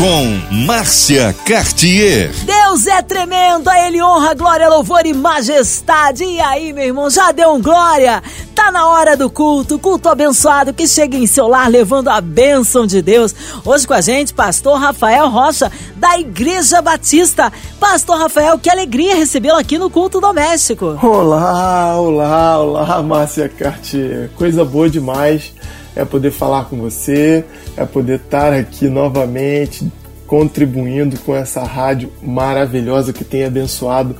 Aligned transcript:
Com 0.00 0.64
Márcia 0.64 1.36
Cartier. 1.44 2.30
Deus 2.46 2.86
é 2.86 3.02
tremendo, 3.02 3.68
a 3.68 3.86
Ele 3.86 4.02
honra, 4.02 4.32
glória, 4.32 4.66
louvor 4.66 5.04
e 5.04 5.12
majestade. 5.12 6.24
E 6.24 6.40
aí, 6.40 6.72
meu 6.72 6.86
irmão, 6.86 7.10
já 7.10 7.30
deu 7.32 7.50
um 7.50 7.60
glória? 7.60 8.22
Tá 8.54 8.72
na 8.72 8.88
hora 8.88 9.14
do 9.14 9.28
culto, 9.28 9.78
culto 9.78 10.08
abençoado 10.08 10.72
que 10.72 10.88
chega 10.88 11.18
em 11.18 11.26
seu 11.26 11.46
lar 11.46 11.68
levando 11.68 12.08
a 12.08 12.18
bênção 12.18 12.86
de 12.86 13.02
Deus. 13.02 13.34
Hoje 13.62 13.86
com 13.86 13.92
a 13.92 14.00
gente, 14.00 14.32
pastor 14.32 14.80
Rafael 14.80 15.28
Rocha, 15.28 15.70
da 15.96 16.18
Igreja 16.18 16.80
Batista. 16.80 17.52
Pastor 17.78 18.16
Rafael, 18.16 18.58
que 18.58 18.70
alegria 18.70 19.14
recebê-lo 19.14 19.58
aqui 19.58 19.76
no 19.76 19.90
culto 19.90 20.18
doméstico. 20.18 20.98
Olá, 21.02 22.00
olá, 22.00 22.58
olá, 22.58 23.02
Márcia 23.02 23.50
Cartier. 23.50 24.30
Coisa 24.34 24.64
boa 24.64 24.88
demais 24.88 25.52
é 26.00 26.04
poder 26.04 26.30
falar 26.30 26.64
com 26.64 26.78
você, 26.78 27.44
é 27.76 27.84
poder 27.84 28.20
estar 28.20 28.52
aqui 28.52 28.88
novamente 28.88 29.86
contribuindo 30.26 31.18
com 31.20 31.34
essa 31.34 31.62
rádio 31.62 32.10
maravilhosa 32.22 33.12
que 33.12 33.24
tem 33.24 33.44
abençoado 33.44 34.16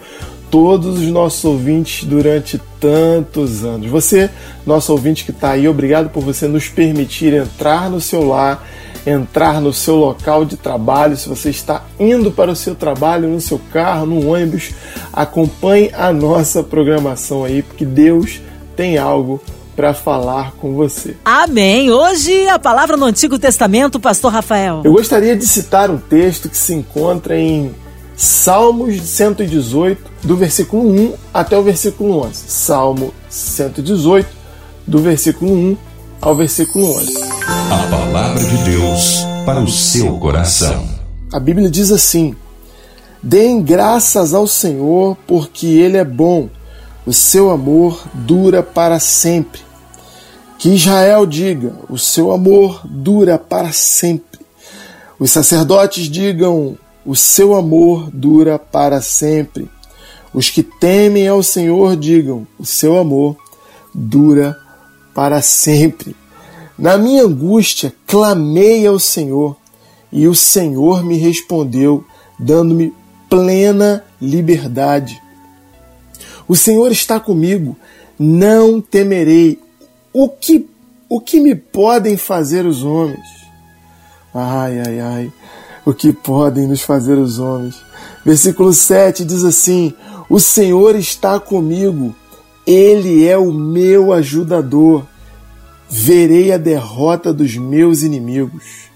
todos 0.51 0.99
os 0.99 1.09
nossos 1.09 1.45
ouvintes 1.45 2.05
durante 2.05 2.61
tantos 2.81 3.65
anos. 3.65 3.89
Você, 3.89 4.29
nosso 4.67 4.93
ouvinte 4.93 5.25
que 5.25 5.31
está 5.31 5.53
aí, 5.53 5.69
obrigado 5.69 6.11
por 6.11 6.23
você 6.23 6.47
nos 6.49 6.69
permitir 6.69 7.33
entrar 7.33 7.89
no 7.89 8.01
seu 8.01 8.27
lar, 8.27 8.69
entrar 9.07 9.61
no 9.61 9.73
seu 9.73 9.95
local 9.95 10.45
de 10.45 10.57
trabalho. 10.57 11.17
Se 11.17 11.29
você 11.29 11.49
está 11.49 11.85
indo 11.99 12.31
para 12.31 12.51
o 12.51 12.57
seu 12.57 12.75
trabalho, 12.75 13.29
no 13.29 13.41
seu 13.41 13.61
carro, 13.73 14.05
no 14.05 14.33
ônibus, 14.33 14.75
acompanhe 15.13 15.91
a 15.95 16.13
nossa 16.13 16.63
programação 16.63 17.45
aí, 17.45 17.63
porque 17.63 17.87
Deus 17.87 18.41
tem 18.77 18.99
algo 18.99 19.41
para 19.81 19.95
falar 19.95 20.53
com 20.57 20.75
você. 20.75 21.17
Amém. 21.25 21.91
Hoje 21.91 22.47
a 22.49 22.59
palavra 22.59 22.99
no 22.99 23.07
Antigo 23.07 23.39
Testamento, 23.39 23.99
pastor 23.99 24.31
Rafael. 24.31 24.83
Eu 24.85 24.93
gostaria 24.93 25.35
de 25.35 25.47
citar 25.47 25.91
um 25.91 25.97
texto 25.97 26.51
que 26.51 26.57
se 26.59 26.75
encontra 26.75 27.35
em 27.35 27.75
Salmos 28.15 29.01
118, 29.01 30.03
do 30.23 30.37
versículo 30.37 30.87
1 30.87 31.15
até 31.33 31.57
o 31.57 31.63
versículo 31.63 32.21
11. 32.27 32.45
Salmo 32.47 33.15
118, 33.31 34.29
do 34.87 34.99
versículo 34.99 35.51
1 35.51 35.77
ao 36.21 36.37
versículo 36.37 36.85
11. 36.97 37.15
A 37.71 37.89
palavra 37.91 38.45
de 38.45 38.57
Deus 38.59 39.25
para 39.47 39.61
o 39.61 39.69
seu 39.69 40.19
coração. 40.19 40.87
A 41.33 41.41
Bíblia 41.41 41.71
diz 41.71 41.91
assim: 41.91 42.37
Deem 43.23 43.63
graças 43.63 44.35
ao 44.35 44.47
Senhor, 44.47 45.17
porque 45.27 45.67
Ele 45.67 45.97
é 45.97 46.05
bom, 46.05 46.51
o 47.07 47.15
seu 47.15 47.49
amor 47.49 48.07
dura 48.13 48.63
para 48.63 49.01
sempre. 49.01 49.70
Que 50.61 50.69
Israel 50.75 51.25
diga: 51.25 51.75
o 51.89 51.97
seu 51.97 52.31
amor 52.31 52.83
dura 52.85 53.39
para 53.39 53.73
sempre. 53.73 54.39
Os 55.19 55.31
sacerdotes 55.31 56.05
digam: 56.05 56.77
o 57.05 57.17
seu 57.17 57.55
amor 57.55 58.11
dura 58.13 58.59
para 58.59 59.01
sempre. 59.01 59.71
Os 60.35 60.51
que 60.51 60.63
temem 60.63 61.27
ao 61.27 61.43
Senhor 61.43 61.97
digam: 61.97 62.47
o 62.59 62.67
seu 62.67 62.99
amor 62.99 63.39
dura 63.95 64.55
para 65.15 65.41
sempre. 65.41 66.15
Na 66.79 66.99
minha 66.99 67.23
angústia, 67.23 67.95
clamei 68.07 68.87
ao 68.87 68.99
Senhor, 68.99 69.57
e 70.13 70.29
o 70.29 70.35
Senhor 70.35 71.03
me 71.03 71.17
respondeu, 71.17 72.05
dando-me 72.39 72.93
plena 73.31 74.05
liberdade. 74.21 75.23
O 76.47 76.55
Senhor 76.55 76.93
está 76.93 77.19
comigo, 77.19 77.75
não 78.19 78.79
temerei 78.79 79.59
o 80.13 80.29
que, 80.29 80.69
o 81.09 81.21
que 81.21 81.41
me 81.41 81.55
podem 81.55 82.17
fazer 82.17 82.67
os 82.67 82.83
homens? 82.83 83.27
Ai, 84.35 84.81
ai, 84.81 85.01
ai, 85.01 85.33
o 85.85 85.93
que 85.93 86.13
podem 86.13 86.67
nos 86.67 86.83
fazer 86.83 87.19
os 87.19 87.39
homens? 87.39 87.81
Versículo 88.25 88.73
7 88.73 89.25
diz 89.25 89.45
assim: 89.45 89.95
O 90.29 90.39
Senhor 90.39 90.95
está 90.97 91.39
comigo, 91.41 92.15
Ele 92.67 93.27
é 93.27 93.37
o 93.37 93.53
meu 93.53 94.13
ajudador. 94.13 95.07
Verei 95.89 96.53
a 96.53 96.59
derrota 96.59 97.33
dos 97.33 97.57
meus 97.57 98.03
inimigos. 98.03 98.91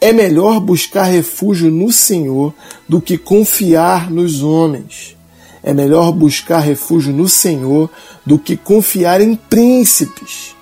É 0.00 0.12
melhor 0.12 0.60
buscar 0.60 1.04
refúgio 1.04 1.70
no 1.70 1.90
Senhor 1.90 2.54
do 2.88 3.00
que 3.00 3.18
confiar 3.18 4.10
nos 4.10 4.42
homens. 4.42 5.16
É 5.64 5.72
melhor 5.72 6.12
buscar 6.12 6.58
refúgio 6.58 7.10
no 7.10 7.26
Senhor 7.26 7.88
do 8.24 8.38
que 8.38 8.54
confiar 8.54 9.22
em 9.22 9.34
príncipes. 9.34 10.54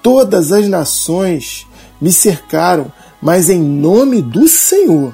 Todas 0.00 0.52
as 0.52 0.68
nações 0.68 1.66
me 2.00 2.12
cercaram, 2.12 2.92
mas 3.20 3.50
em 3.50 3.60
nome 3.60 4.22
do 4.22 4.46
Senhor 4.46 5.12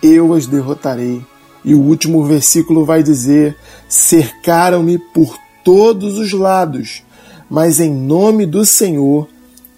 eu 0.00 0.32
as 0.32 0.46
derrotarei. 0.46 1.20
E 1.64 1.74
o 1.74 1.80
último 1.80 2.24
versículo 2.24 2.84
vai 2.84 3.02
dizer: 3.02 3.56
cercaram-me 3.88 4.96
por 4.96 5.36
todos 5.64 6.16
os 6.16 6.32
lados, 6.32 7.02
mas 7.50 7.80
em 7.80 7.92
nome 7.92 8.46
do 8.46 8.64
Senhor 8.64 9.28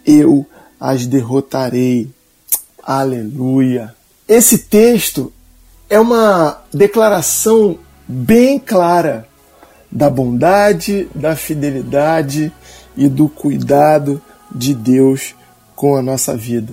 eu 0.07 0.47
as 0.79 1.07
derrotarei. 1.07 2.11
Aleluia. 2.83 3.95
Esse 4.29 4.59
texto 4.59 5.33
é 5.89 5.99
uma 5.99 6.63
declaração 6.73 7.79
bem 8.07 8.59
clara 8.59 9.27
da 9.91 10.11
bondade, 10.11 11.09
da 11.15 11.37
fidelidade 11.37 12.53
e 12.97 13.09
do 13.09 13.29
cuidado 13.29 14.21
de 14.53 14.75
Deus 14.75 15.35
com 15.75 15.97
a 15.97 16.03
nossa 16.03 16.37
vida. 16.37 16.73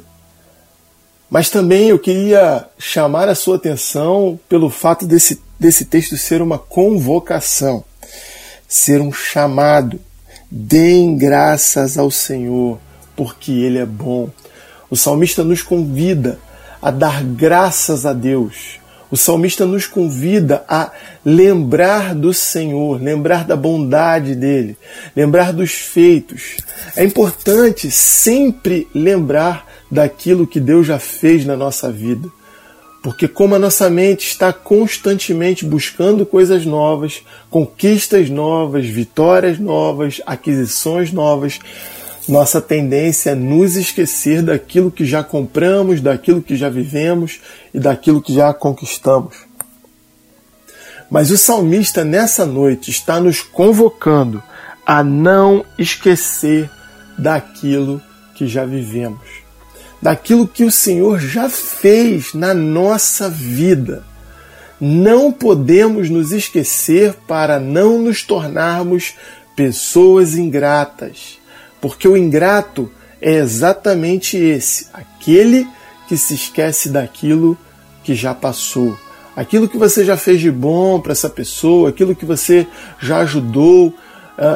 Mas 1.29 1.49
também 1.49 1.87
eu 1.87 1.97
queria 1.97 2.67
chamar 2.77 3.29
a 3.29 3.35
sua 3.35 3.55
atenção 3.55 4.37
pelo 4.49 4.69
fato 4.69 5.05
desse, 5.05 5.41
desse 5.59 5.85
texto 5.85 6.17
ser 6.17 6.41
uma 6.41 6.59
convocação, 6.59 7.85
ser 8.67 8.99
um 8.99 9.13
chamado. 9.13 9.99
Deem 10.49 11.15
graças 11.15 11.97
ao 11.97 12.11
Senhor, 12.11 12.77
porque 13.15 13.51
Ele 13.51 13.77
é 13.77 13.85
bom. 13.85 14.29
O 14.89 14.97
salmista 14.97 15.41
nos 15.41 15.61
convida 15.61 16.37
a 16.81 16.91
dar 16.91 17.23
graças 17.23 18.05
a 18.05 18.11
Deus 18.11 18.80
o 19.11 19.17
salmista 19.17 19.66
nos 19.66 19.85
convida 19.85 20.63
a 20.67 20.89
lembrar 21.23 22.16
do 22.16 22.33
Senhor, 22.33 23.01
lembrar 23.01 23.45
da 23.45 23.57
bondade 23.57 24.33
dele, 24.33 24.77
lembrar 25.16 25.51
dos 25.51 25.72
feitos. 25.73 26.55
É 26.95 27.03
importante 27.03 27.91
sempre 27.91 28.88
lembrar 28.95 29.67
daquilo 29.91 30.47
que 30.47 30.59
Deus 30.59 30.88
já 30.88 30.97
fez 30.97 31.45
na 31.45 31.57
nossa 31.57 31.91
vida. 31.91 32.29
Porque, 33.03 33.27
como 33.27 33.55
a 33.55 33.59
nossa 33.59 33.89
mente 33.89 34.27
está 34.27 34.53
constantemente 34.53 35.66
buscando 35.66 36.23
coisas 36.23 36.66
novas, 36.66 37.23
conquistas 37.49 38.29
novas, 38.29 38.85
vitórias 38.85 39.57
novas, 39.57 40.22
aquisições 40.25 41.11
novas, 41.11 41.59
nossa 42.31 42.61
tendência 42.61 43.31
é 43.31 43.35
nos 43.35 43.75
esquecer 43.75 44.41
daquilo 44.41 44.89
que 44.89 45.05
já 45.05 45.21
compramos, 45.21 45.99
daquilo 45.99 46.41
que 46.41 46.55
já 46.55 46.69
vivemos 46.69 47.41
e 47.73 47.79
daquilo 47.79 48.21
que 48.21 48.33
já 48.33 48.53
conquistamos. 48.53 49.35
Mas 51.09 51.29
o 51.29 51.37
salmista 51.37 52.05
nessa 52.05 52.45
noite 52.45 52.89
está 52.89 53.19
nos 53.19 53.41
convocando 53.41 54.41
a 54.85 55.03
não 55.03 55.65
esquecer 55.77 56.69
daquilo 57.17 58.01
que 58.33 58.47
já 58.47 58.63
vivemos, 58.63 59.27
daquilo 60.01 60.47
que 60.47 60.63
o 60.63 60.71
Senhor 60.71 61.19
já 61.19 61.49
fez 61.49 62.33
na 62.33 62.53
nossa 62.53 63.29
vida. 63.29 64.05
Não 64.79 65.33
podemos 65.33 66.09
nos 66.09 66.31
esquecer 66.31 67.13
para 67.27 67.59
não 67.59 67.99
nos 67.99 68.23
tornarmos 68.23 69.16
pessoas 69.53 70.35
ingratas 70.35 71.41
porque 71.81 72.07
o 72.07 72.16
ingrato 72.16 72.89
é 73.19 73.33
exatamente 73.33 74.37
esse, 74.37 74.87
aquele 74.93 75.67
que 76.07 76.16
se 76.16 76.35
esquece 76.35 76.89
daquilo 76.89 77.57
que 78.03 78.13
já 78.16 78.33
passou, 78.33 78.97
aquilo 79.35 79.67
que 79.67 79.78
você 79.78 80.05
já 80.05 80.17
fez 80.17 80.39
de 80.39 80.51
bom 80.51 80.99
para 80.99 81.11
essa 81.11 81.29
pessoa, 81.29 81.89
aquilo 81.89 82.16
que 82.16 82.25
você 82.25 82.67
já 82.99 83.19
ajudou 83.19 83.87
uh, 83.87 83.95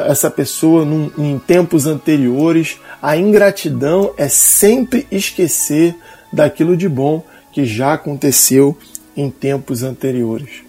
essa 0.06 0.30
pessoa 0.30 0.84
num, 0.84 1.10
em 1.18 1.38
tempos 1.38 1.86
anteriores. 1.86 2.78
A 3.00 3.16
ingratidão 3.16 4.12
é 4.16 4.28
sempre 4.28 5.06
esquecer 5.10 5.94
daquilo 6.32 6.76
de 6.76 6.88
bom 6.88 7.24
que 7.52 7.64
já 7.64 7.94
aconteceu 7.94 8.76
em 9.16 9.30
tempos 9.30 9.82
anteriores. 9.82 10.65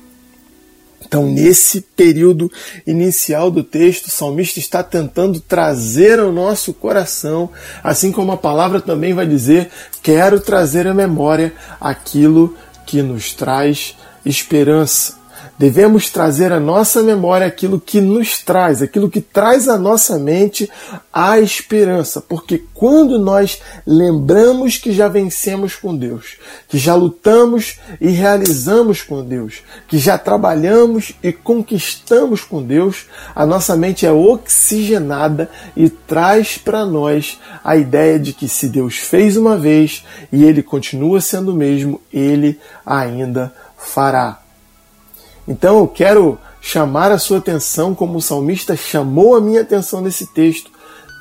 Então, 1.06 1.26
nesse 1.28 1.82
período 1.82 2.52
inicial 2.86 3.50
do 3.50 3.64
texto, 3.64 4.08
o 4.08 4.12
salmista 4.12 4.60
está 4.60 4.84
tentando 4.84 5.40
trazer 5.40 6.20
ao 6.20 6.32
nosso 6.32 6.74
coração, 6.74 7.50
assim 7.84 8.12
como 8.12 8.32
a 8.32 8.38
palavra 8.38 8.82
também 8.82 9.14
vai 9.14 9.26
dizer, 9.26 9.70
quero 10.04 10.40
trazer 10.40 10.88
à 10.88 10.94
memória 10.94 11.54
aquilo 11.80 12.56
que 12.86 13.02
nos 13.02 13.34
traz 13.34 13.96
esperança. 14.26 15.18
Devemos 15.58 16.12
trazer 16.12 16.52
à 16.52 16.60
nossa 16.60 17.02
memória 17.02 17.48
aquilo 17.48 17.80
que 17.80 18.00
nos 18.00 18.44
traz, 18.44 18.80
aquilo 18.80 19.10
que 19.10 19.20
traz 19.20 19.68
à 19.68 19.76
nossa 19.76 20.20
mente 20.20 20.70
a 21.12 21.40
esperança, 21.40 22.22
porque 22.22 22.62
quando 22.76 23.18
nós 23.18 23.60
lembramos 23.86 24.78
que 24.78 24.92
já 24.92 25.08
vencemos 25.08 25.76
com 25.76 25.98
Deus, 25.98 26.38
que 26.68 26.78
já 26.78 26.94
lutamos 26.94 27.80
e 28.00 28.10
realizamos 28.10 29.02
com 29.02 29.26
Deus, 29.26 29.64
que 29.88 29.98
já 29.98 30.16
trabalhamos 30.16 31.14
e 31.24 31.34
conquistamos 31.34 32.42
com 32.42 32.62
Deus, 32.62 33.08
a 33.36 33.44
nossa 33.44 33.76
mente 33.76 34.06
é 34.06 34.12
oxigenada 34.12 35.50
e 35.76 35.90
traz 35.90 36.60
para 36.60 36.86
nós 36.86 37.40
a 37.64 37.76
ideia 37.76 38.20
de 38.20 38.32
que 38.32 38.48
se 38.48 38.70
Deus 38.70 38.98
fez 38.98 39.36
uma 39.36 39.58
vez 39.58 40.06
e 40.32 40.44
ele 40.44 40.62
continua 40.62 41.20
sendo 41.20 41.52
o 41.52 41.56
mesmo, 41.56 42.00
ele 42.14 42.60
ainda 42.86 43.52
fará. 43.76 44.47
Então 45.48 45.78
eu 45.78 45.88
quero 45.88 46.38
chamar 46.62 47.12
a 47.12 47.18
sua 47.18 47.38
atenção, 47.38 47.96
como 47.96 48.18
o 48.18 48.22
salmista 48.22 48.76
chamou 48.76 49.36
a 49.36 49.42
minha 49.42 49.62
atenção 49.62 50.02
nesse 50.02 50.28
texto. 50.28 50.72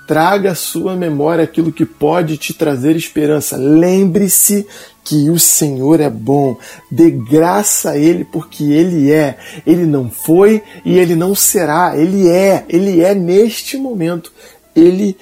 Traga 0.06 0.52
à 0.52 0.55
sua 0.55 0.94
memória 0.94 1.43
aquilo 1.43 1.73
que 1.73 1.84
pode 1.84 2.37
te 2.37 2.55
trazer 2.55 2.94
esperança. 2.96 3.56
Lembre-se 3.56 4.67
que 5.05 5.31
o 5.31 5.38
Senhor 5.38 6.00
é 6.00 6.11
bom. 6.11 6.56
Dê 6.90 7.11
graça 7.11 7.90
a 7.90 7.99
Ele 7.99 8.25
porque 8.25 8.64
Ele 8.64 9.12
é. 9.12 9.37
Ele 9.67 9.84
não 9.84 10.11
foi 10.11 10.62
e 10.84 10.99
Ele 10.99 11.14
não 11.14 11.34
será. 11.34 11.96
Ele 11.96 12.28
é. 12.28 12.64
Ele 12.69 13.00
é 13.00 13.14
neste 13.14 13.76
momento. 13.76 14.32
Ele 14.75 15.17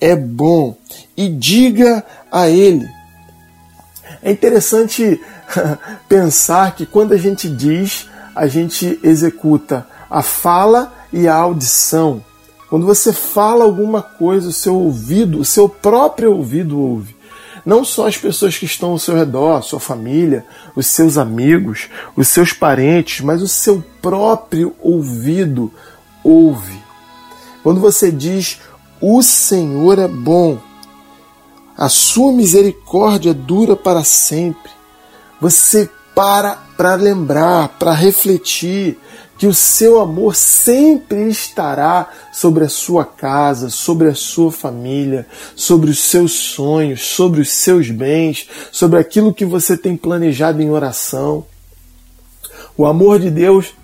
é 0.00 0.14
bom. 0.14 0.76
E 1.16 1.28
diga 1.28 2.04
a 2.30 2.48
Ele. 2.48 2.86
É 4.22 4.30
interessante 4.30 5.20
pensar 6.08 6.74
que 6.74 6.84
quando 6.84 7.12
a 7.12 7.18
gente 7.18 7.48
diz 7.48 8.06
a 8.36 8.46
gente 8.46 9.00
executa 9.02 9.86
a 10.10 10.20
fala 10.20 10.92
e 11.10 11.26
a 11.26 11.34
audição. 11.34 12.22
Quando 12.68 12.84
você 12.84 13.10
fala 13.10 13.64
alguma 13.64 14.02
coisa, 14.02 14.50
o 14.50 14.52
seu 14.52 14.74
ouvido, 14.76 15.40
o 15.40 15.44
seu 15.44 15.66
próprio 15.66 16.36
ouvido 16.36 16.78
ouve. 16.78 17.16
Não 17.64 17.82
só 17.82 18.06
as 18.06 18.18
pessoas 18.18 18.58
que 18.58 18.66
estão 18.66 18.90
ao 18.90 18.98
seu 18.98 19.16
redor, 19.16 19.62
sua 19.62 19.80
família, 19.80 20.44
os 20.76 20.86
seus 20.86 21.16
amigos, 21.16 21.88
os 22.14 22.28
seus 22.28 22.52
parentes, 22.52 23.24
mas 23.24 23.40
o 23.40 23.48
seu 23.48 23.82
próprio 24.02 24.76
ouvido 24.80 25.72
ouve. 26.22 26.78
Quando 27.62 27.80
você 27.80 28.12
diz 28.12 28.60
o 29.00 29.22
Senhor 29.22 29.98
é 29.98 30.06
bom, 30.06 30.58
a 31.76 31.88
sua 31.88 32.32
misericórdia 32.32 33.32
dura 33.32 33.74
para 33.74 34.04
sempre, 34.04 34.70
você 35.40 35.90
para 36.16 36.66
para 36.78 36.94
lembrar, 36.94 37.68
para 37.78 37.92
refletir 37.92 38.98
que 39.38 39.46
o 39.46 39.52
seu 39.52 40.00
amor 40.00 40.34
sempre 40.34 41.28
estará 41.28 42.10
sobre 42.32 42.64
a 42.64 42.68
sua 42.70 43.04
casa, 43.04 43.68
sobre 43.68 44.08
a 44.08 44.14
sua 44.14 44.50
família, 44.50 45.26
sobre 45.54 45.90
os 45.90 45.98
seus 45.98 46.32
sonhos, 46.32 47.02
sobre 47.02 47.42
os 47.42 47.50
seus 47.50 47.90
bens, 47.90 48.48
sobre 48.72 48.98
aquilo 48.98 49.34
que 49.34 49.44
você 49.44 49.76
tem 49.76 49.94
planejado 49.94 50.62
em 50.62 50.70
oração. 50.70 51.44
O 52.78 52.86
amor 52.86 53.18
de 53.18 53.30
Deus 53.30 53.74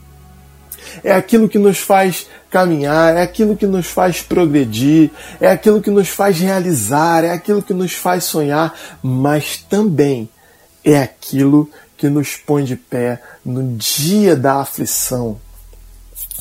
é 1.04 1.12
aquilo 1.12 1.48
que 1.48 1.58
nos 1.58 1.78
faz 1.78 2.26
caminhar, 2.50 3.16
é 3.16 3.22
aquilo 3.22 3.56
que 3.56 3.66
nos 3.66 3.86
faz 3.86 4.22
progredir, 4.22 5.10
é 5.38 5.50
aquilo 5.50 5.82
que 5.82 5.90
nos 5.90 6.08
faz 6.08 6.38
realizar, 6.38 7.24
é 7.24 7.30
aquilo 7.30 7.62
que 7.62 7.74
nos 7.74 7.92
faz 7.92 8.24
sonhar, 8.24 8.74
mas 9.02 9.58
também 9.58 10.28
é 10.84 10.98
aquilo 10.98 11.68
que 12.02 12.08
nos 12.08 12.34
põe 12.34 12.64
de 12.64 12.74
pé 12.74 13.22
no 13.44 13.76
dia 13.76 14.34
da 14.34 14.54
aflição, 14.56 15.38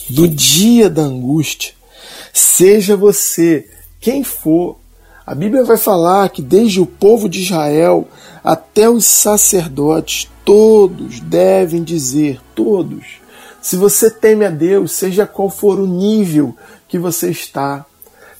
no 0.09 0.27
dia 0.27 0.89
da 0.89 1.03
angústia. 1.03 1.75
Seja 2.33 2.97
você 2.97 3.69
quem 3.99 4.23
for, 4.23 4.79
a 5.23 5.35
Bíblia 5.35 5.63
vai 5.63 5.77
falar 5.77 6.29
que 6.29 6.41
desde 6.41 6.81
o 6.81 6.87
povo 6.87 7.29
de 7.29 7.43
Israel 7.43 8.07
até 8.43 8.89
os 8.89 9.05
sacerdotes, 9.05 10.27
todos 10.43 11.19
devem 11.19 11.83
dizer, 11.83 12.41
todos, 12.55 13.21
se 13.61 13.75
você 13.75 14.09
teme 14.09 14.45
a 14.45 14.49
Deus, 14.49 14.93
seja 14.93 15.27
qual 15.27 15.51
for 15.51 15.79
o 15.79 15.85
nível 15.85 16.57
que 16.87 16.97
você 16.97 17.29
está, 17.29 17.85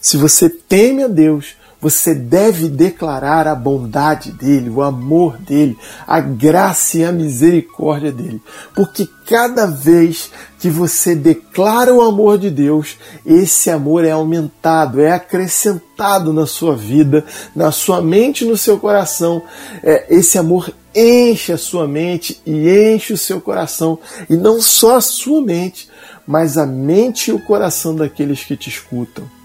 se 0.01 0.17
você 0.17 0.49
teme 0.49 1.03
a 1.03 1.07
Deus, 1.07 1.53
você 1.81 2.13
deve 2.13 2.69
declarar 2.69 3.47
a 3.47 3.55
bondade 3.55 4.31
dele, 4.31 4.69
o 4.69 4.83
amor 4.83 5.37
dele, 5.37 5.75
a 6.05 6.19
graça 6.19 6.99
e 6.99 7.03
a 7.03 7.11
misericórdia 7.11 8.11
dele. 8.11 8.39
Porque 8.75 9.09
cada 9.25 9.65
vez 9.65 10.31
que 10.59 10.69
você 10.69 11.15
declara 11.15 11.91
o 11.91 12.01
amor 12.01 12.37
de 12.37 12.51
Deus, 12.51 12.97
esse 13.25 13.71
amor 13.71 14.05
é 14.05 14.11
aumentado, 14.11 15.01
é 15.01 15.11
acrescentado 15.11 16.31
na 16.31 16.45
sua 16.45 16.75
vida, 16.75 17.25
na 17.55 17.71
sua 17.71 17.99
mente, 17.99 18.45
no 18.45 18.55
seu 18.55 18.77
coração. 18.77 19.41
É, 19.81 20.05
esse 20.15 20.37
amor 20.37 20.71
enche 20.93 21.51
a 21.51 21.57
sua 21.57 21.87
mente 21.87 22.39
e 22.45 22.93
enche 22.93 23.11
o 23.13 23.17
seu 23.17 23.41
coração. 23.41 23.97
E 24.29 24.35
não 24.35 24.61
só 24.61 24.97
a 24.97 25.01
sua 25.01 25.41
mente, 25.41 25.89
mas 26.27 26.59
a 26.59 26.65
mente 26.65 27.31
e 27.31 27.33
o 27.33 27.43
coração 27.43 27.95
daqueles 27.95 28.43
que 28.43 28.55
te 28.55 28.69
escutam. 28.69 29.40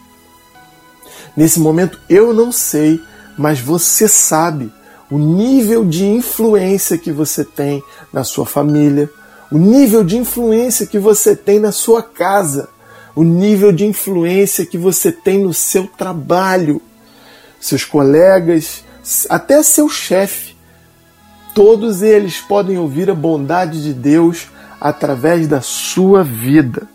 Nesse 1.36 1.60
momento 1.60 2.00
eu 2.08 2.32
não 2.32 2.50
sei, 2.50 3.02
mas 3.36 3.60
você 3.60 4.08
sabe 4.08 4.72
o 5.10 5.18
nível 5.18 5.84
de 5.84 6.04
influência 6.04 6.98
que 6.98 7.12
você 7.12 7.44
tem 7.44 7.82
na 8.12 8.24
sua 8.24 8.46
família, 8.46 9.10
o 9.50 9.58
nível 9.58 10.02
de 10.02 10.16
influência 10.16 10.86
que 10.86 10.98
você 10.98 11.36
tem 11.36 11.60
na 11.60 11.70
sua 11.70 12.02
casa, 12.02 12.68
o 13.14 13.22
nível 13.22 13.70
de 13.70 13.86
influência 13.86 14.66
que 14.66 14.76
você 14.76 15.12
tem 15.12 15.38
no 15.38 15.54
seu 15.54 15.86
trabalho, 15.86 16.82
seus 17.60 17.84
colegas, 17.84 18.84
até 19.28 19.62
seu 19.62 19.88
chefe. 19.88 20.56
Todos 21.54 22.02
eles 22.02 22.40
podem 22.40 22.76
ouvir 22.76 23.08
a 23.08 23.14
bondade 23.14 23.82
de 23.82 23.94
Deus 23.94 24.48
através 24.80 25.46
da 25.46 25.60
sua 25.60 26.22
vida. 26.22 26.88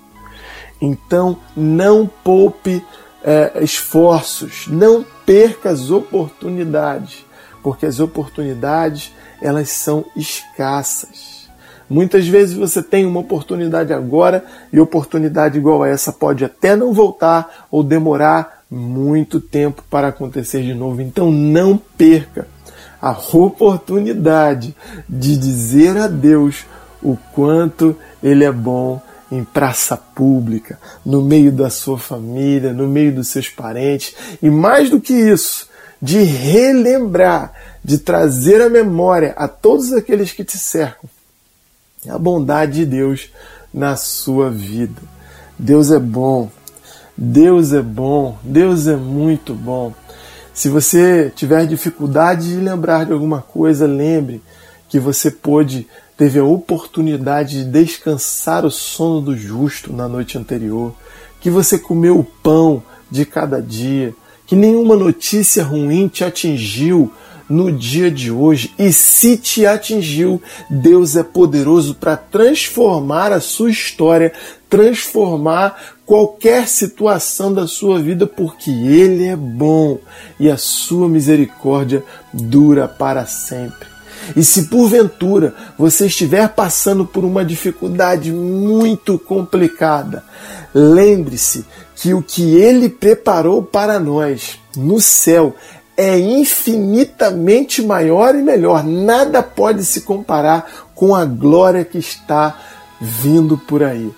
Então, 0.79 1.37
não 1.55 2.09
poupe 2.23 2.83
é, 3.23 3.63
esforços, 3.63 4.67
não 4.67 5.05
perca 5.25 5.69
as 5.69 5.91
oportunidades, 5.91 7.25
porque 7.61 7.85
as 7.85 7.99
oportunidades 7.99 9.13
elas 9.41 9.69
são 9.69 10.05
escassas. 10.15 11.49
Muitas 11.89 12.27
vezes 12.27 12.55
você 12.55 12.81
tem 12.81 13.05
uma 13.05 13.19
oportunidade 13.19 13.91
agora 13.91 14.45
e 14.71 14.79
oportunidade 14.79 15.57
igual 15.57 15.83
a 15.83 15.89
essa 15.89 16.13
pode 16.13 16.45
até 16.45 16.75
não 16.75 16.93
voltar 16.93 17.67
ou 17.69 17.83
demorar 17.83 18.63
muito 18.69 19.41
tempo 19.41 19.83
para 19.89 20.07
acontecer 20.07 20.63
de 20.63 20.73
novo. 20.73 21.01
Então 21.01 21.29
não 21.29 21.75
perca 21.77 22.47
a 23.01 23.11
oportunidade 23.33 24.73
de 25.09 25.35
dizer 25.35 25.97
a 25.97 26.07
Deus 26.07 26.65
o 27.03 27.17
quanto 27.33 27.95
Ele 28.23 28.45
é 28.45 28.51
bom 28.51 29.01
em 29.31 29.43
praça 29.43 29.95
pública, 29.95 30.77
no 31.05 31.21
meio 31.21 31.51
da 31.51 31.69
sua 31.69 31.97
família, 31.97 32.73
no 32.73 32.87
meio 32.87 33.15
dos 33.15 33.29
seus 33.29 33.47
parentes, 33.47 34.13
e 34.41 34.49
mais 34.49 34.89
do 34.89 34.99
que 34.99 35.13
isso, 35.13 35.69
de 36.01 36.21
relembrar, 36.21 37.53
de 37.83 37.97
trazer 37.97 38.61
a 38.61 38.69
memória 38.69 39.33
a 39.37 39.47
todos 39.47 39.93
aqueles 39.93 40.33
que 40.33 40.43
te 40.43 40.57
cercam 40.57 41.09
a 42.09 42.17
bondade 42.17 42.73
de 42.73 42.85
Deus 42.85 43.29
na 43.73 43.95
sua 43.95 44.49
vida. 44.49 45.01
Deus 45.57 45.91
é 45.91 45.99
bom, 45.99 46.49
Deus 47.15 47.73
é 47.73 47.81
bom, 47.81 48.37
Deus 48.43 48.87
é 48.87 48.95
muito 48.95 49.53
bom. 49.53 49.93
Se 50.53 50.67
você 50.67 51.31
tiver 51.35 51.65
dificuldade 51.67 52.49
de 52.49 52.55
lembrar 52.55 53.05
de 53.05 53.13
alguma 53.13 53.41
coisa, 53.41 53.85
lembre 53.85 54.41
que 54.91 54.99
você 54.99 55.31
pôde 55.31 55.87
teve 56.17 56.37
a 56.37 56.43
oportunidade 56.43 57.63
de 57.63 57.71
descansar 57.71 58.65
o 58.65 58.69
sono 58.69 59.21
do 59.21 59.37
justo 59.37 59.93
na 59.93 60.05
noite 60.05 60.37
anterior, 60.37 60.93
que 61.39 61.49
você 61.49 61.79
comeu 61.79 62.19
o 62.19 62.25
pão 62.25 62.83
de 63.09 63.25
cada 63.25 63.61
dia, 63.61 64.13
que 64.45 64.53
nenhuma 64.53 64.97
notícia 64.97 65.63
ruim 65.63 66.09
te 66.09 66.25
atingiu 66.25 67.09
no 67.49 67.71
dia 67.71 68.11
de 68.11 68.29
hoje. 68.29 68.73
E 68.77 68.91
se 68.91 69.37
te 69.37 69.65
atingiu, 69.65 70.41
Deus 70.69 71.15
é 71.15 71.23
poderoso 71.23 71.95
para 71.95 72.17
transformar 72.17 73.31
a 73.31 73.39
sua 73.39 73.71
história, 73.71 74.33
transformar 74.69 75.81
qualquer 76.05 76.67
situação 76.67 77.53
da 77.53 77.65
sua 77.65 77.97
vida, 78.01 78.27
porque 78.27 78.69
Ele 78.69 79.25
é 79.25 79.37
bom 79.37 79.99
e 80.37 80.51
a 80.51 80.57
sua 80.57 81.07
misericórdia 81.07 82.03
dura 82.33 82.89
para 82.89 83.25
sempre. 83.25 83.90
E 84.35 84.43
se 84.43 84.63
porventura 84.63 85.53
você 85.77 86.07
estiver 86.07 86.47
passando 86.49 87.05
por 87.05 87.23
uma 87.23 87.43
dificuldade 87.43 88.31
muito 88.31 89.17
complicada, 89.19 90.23
lembre-se 90.73 91.65
que 91.95 92.13
o 92.13 92.21
que 92.21 92.55
ele 92.55 92.89
preparou 92.89 93.61
para 93.61 93.99
nós 93.99 94.59
no 94.75 94.99
céu 94.99 95.55
é 95.95 96.17
infinitamente 96.17 97.81
maior 97.81 98.33
e 98.33 98.41
melhor. 98.41 98.83
Nada 98.83 99.43
pode 99.43 99.85
se 99.85 100.01
comparar 100.01 100.89
com 100.95 101.13
a 101.13 101.25
glória 101.25 101.85
que 101.85 101.97
está 101.97 102.59
vindo 102.99 103.57
por 103.57 103.83
aí. 103.83 104.11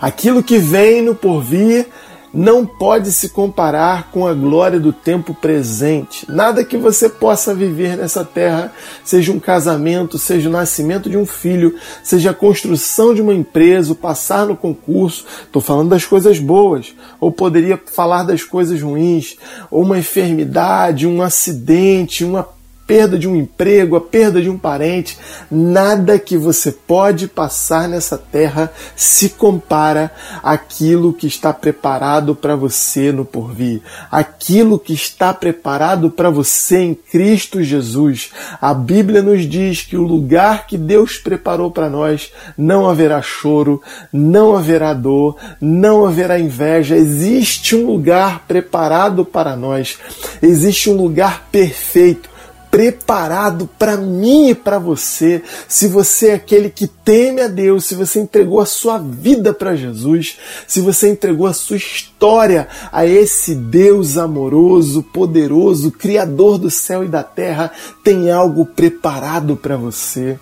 Aquilo 0.00 0.42
que 0.42 0.58
vem 0.58 1.02
no 1.02 1.14
porvir 1.14 1.86
não 2.34 2.66
pode 2.66 3.12
se 3.12 3.28
comparar 3.28 4.10
com 4.10 4.26
a 4.26 4.34
glória 4.34 4.80
do 4.80 4.92
tempo 4.92 5.32
presente. 5.32 6.26
Nada 6.28 6.64
que 6.64 6.76
você 6.76 7.08
possa 7.08 7.54
viver 7.54 7.96
nessa 7.96 8.24
terra, 8.24 8.72
seja 9.04 9.30
um 9.30 9.38
casamento, 9.38 10.18
seja 10.18 10.48
o 10.48 10.52
nascimento 10.52 11.08
de 11.08 11.16
um 11.16 11.24
filho, 11.24 11.76
seja 12.02 12.30
a 12.30 12.34
construção 12.34 13.14
de 13.14 13.22
uma 13.22 13.32
empresa, 13.32 13.94
passar 13.94 14.46
no 14.46 14.56
concurso, 14.56 15.24
estou 15.44 15.62
falando 15.62 15.90
das 15.90 16.04
coisas 16.04 16.40
boas, 16.40 16.92
ou 17.20 17.30
poderia 17.30 17.80
falar 17.86 18.24
das 18.24 18.42
coisas 18.42 18.82
ruins, 18.82 19.36
ou 19.70 19.82
uma 19.82 19.98
enfermidade, 19.98 21.06
um 21.06 21.22
acidente, 21.22 22.24
uma 22.24 22.48
perda 22.86 23.18
de 23.18 23.28
um 23.28 23.34
emprego, 23.34 23.96
a 23.96 24.00
perda 24.00 24.40
de 24.40 24.50
um 24.50 24.58
parente, 24.58 25.18
nada 25.50 26.18
que 26.18 26.36
você 26.36 26.70
pode 26.70 27.26
passar 27.26 27.88
nessa 27.88 28.18
terra 28.18 28.72
se 28.94 29.30
compara 29.30 30.12
àquilo 30.42 31.12
que 31.12 31.26
está 31.26 31.52
preparado 31.52 32.34
para 32.34 32.54
você 32.54 33.10
no 33.10 33.24
porvir, 33.24 33.80
aquilo 34.10 34.78
que 34.78 34.92
está 34.92 35.32
preparado 35.32 36.10
para 36.10 36.30
você 36.30 36.78
em 36.78 36.94
Cristo 36.94 37.62
Jesus. 37.62 38.30
A 38.60 38.74
Bíblia 38.74 39.22
nos 39.22 39.48
diz 39.48 39.82
que 39.82 39.96
o 39.96 40.02
lugar 40.02 40.66
que 40.66 40.76
Deus 40.76 41.16
preparou 41.16 41.70
para 41.70 41.88
nós 41.88 42.32
não 42.56 42.88
haverá 42.88 43.22
choro, 43.22 43.82
não 44.12 44.54
haverá 44.54 44.92
dor, 44.92 45.36
não 45.60 46.04
haverá 46.04 46.38
inveja. 46.38 46.96
Existe 46.96 47.74
um 47.74 47.86
lugar 47.86 48.44
preparado 48.46 49.24
para 49.24 49.56
nós, 49.56 49.98
existe 50.42 50.90
um 50.90 50.96
lugar 50.96 51.48
perfeito 51.50 52.33
preparado 52.74 53.70
para 53.78 53.96
mim 53.96 54.48
e 54.48 54.54
para 54.54 54.80
você. 54.80 55.44
Se 55.68 55.86
você 55.86 56.30
é 56.30 56.34
aquele 56.34 56.68
que 56.68 56.88
teme 56.88 57.40
a 57.40 57.46
Deus, 57.46 57.84
se 57.84 57.94
você 57.94 58.18
entregou 58.18 58.60
a 58.60 58.66
sua 58.66 58.98
vida 58.98 59.54
para 59.54 59.76
Jesus, 59.76 60.36
se 60.66 60.80
você 60.80 61.08
entregou 61.08 61.46
a 61.46 61.52
sua 61.52 61.76
história 61.76 62.66
a 62.90 63.06
esse 63.06 63.54
Deus 63.54 64.18
amoroso, 64.18 65.04
poderoso, 65.04 65.92
criador 65.92 66.58
do 66.58 66.68
céu 66.68 67.04
e 67.04 67.08
da 67.08 67.22
terra, 67.22 67.70
tem 68.02 68.32
algo 68.32 68.66
preparado 68.66 69.54
para 69.54 69.76
você. 69.76 70.36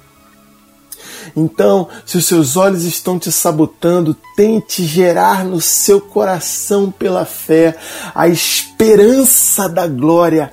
Então, 1.37 1.89
se 2.07 2.17
os 2.17 2.25
seus 2.25 2.57
olhos 2.57 2.85
estão 2.85 3.19
te 3.19 3.31
sabotando, 3.31 4.17
tente 4.35 4.85
gerar 4.85 5.45
no 5.45 5.61
seu 5.61 6.01
coração 6.01 6.91
pela 6.91 7.25
fé 7.25 7.77
a 8.15 8.27
esperança 8.27 9.69
da 9.69 9.87
glória 9.87 10.51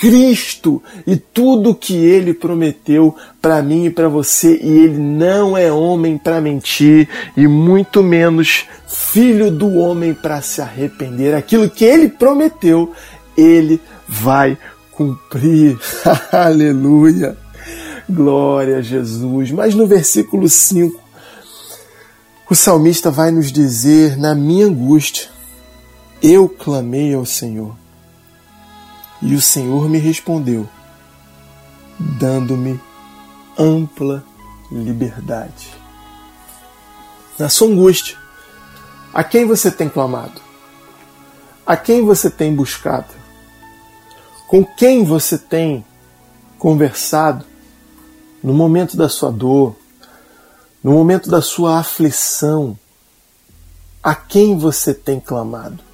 Cristo 0.00 0.82
e 1.06 1.16
tudo 1.16 1.74
que 1.74 1.94
ele 1.94 2.34
prometeu 2.34 3.14
para 3.40 3.62
mim 3.62 3.86
e 3.86 3.90
para 3.90 4.08
você, 4.08 4.58
e 4.62 4.68
ele 4.84 4.98
não 4.98 5.56
é 5.56 5.70
homem 5.70 6.18
para 6.18 6.40
mentir 6.40 7.08
e 7.36 7.46
muito 7.46 8.02
menos 8.02 8.66
filho 8.86 9.50
do 9.50 9.74
homem 9.74 10.14
para 10.14 10.40
se 10.42 10.60
arrepender. 10.60 11.34
Aquilo 11.34 11.70
que 11.70 11.84
ele 11.84 12.08
prometeu, 12.08 12.92
ele 13.36 13.80
vai 14.08 14.58
cumprir. 14.92 15.78
Aleluia. 16.32 17.36
Glória 18.08 18.78
a 18.78 18.82
Jesus. 18.82 19.50
Mas 19.50 19.74
no 19.74 19.86
versículo 19.86 20.48
5, 20.48 21.00
o 22.50 22.54
salmista 22.54 23.10
vai 23.10 23.30
nos 23.30 23.50
dizer: 23.50 24.16
Na 24.18 24.34
minha 24.34 24.66
angústia, 24.66 25.28
eu 26.22 26.48
clamei 26.48 27.14
ao 27.14 27.24
Senhor 27.24 27.83
e 29.24 29.34
o 29.34 29.40
Senhor 29.40 29.88
me 29.88 29.96
respondeu, 29.96 30.68
dando-me 31.98 32.78
ampla 33.58 34.22
liberdade. 34.70 35.72
Na 37.38 37.48
sua 37.48 37.68
angústia, 37.68 38.18
a 39.14 39.24
quem 39.24 39.46
você 39.46 39.70
tem 39.70 39.88
clamado? 39.88 40.42
A 41.66 41.74
quem 41.74 42.04
você 42.04 42.28
tem 42.28 42.54
buscado? 42.54 43.14
Com 44.46 44.62
quem 44.62 45.04
você 45.04 45.38
tem 45.38 45.82
conversado 46.58 47.46
no 48.42 48.52
momento 48.52 48.94
da 48.94 49.08
sua 49.08 49.32
dor, 49.32 49.74
no 50.82 50.92
momento 50.92 51.30
da 51.30 51.40
sua 51.40 51.78
aflição? 51.78 52.78
A 54.02 54.14
quem 54.14 54.58
você 54.58 54.92
tem 54.92 55.18
clamado? 55.18 55.93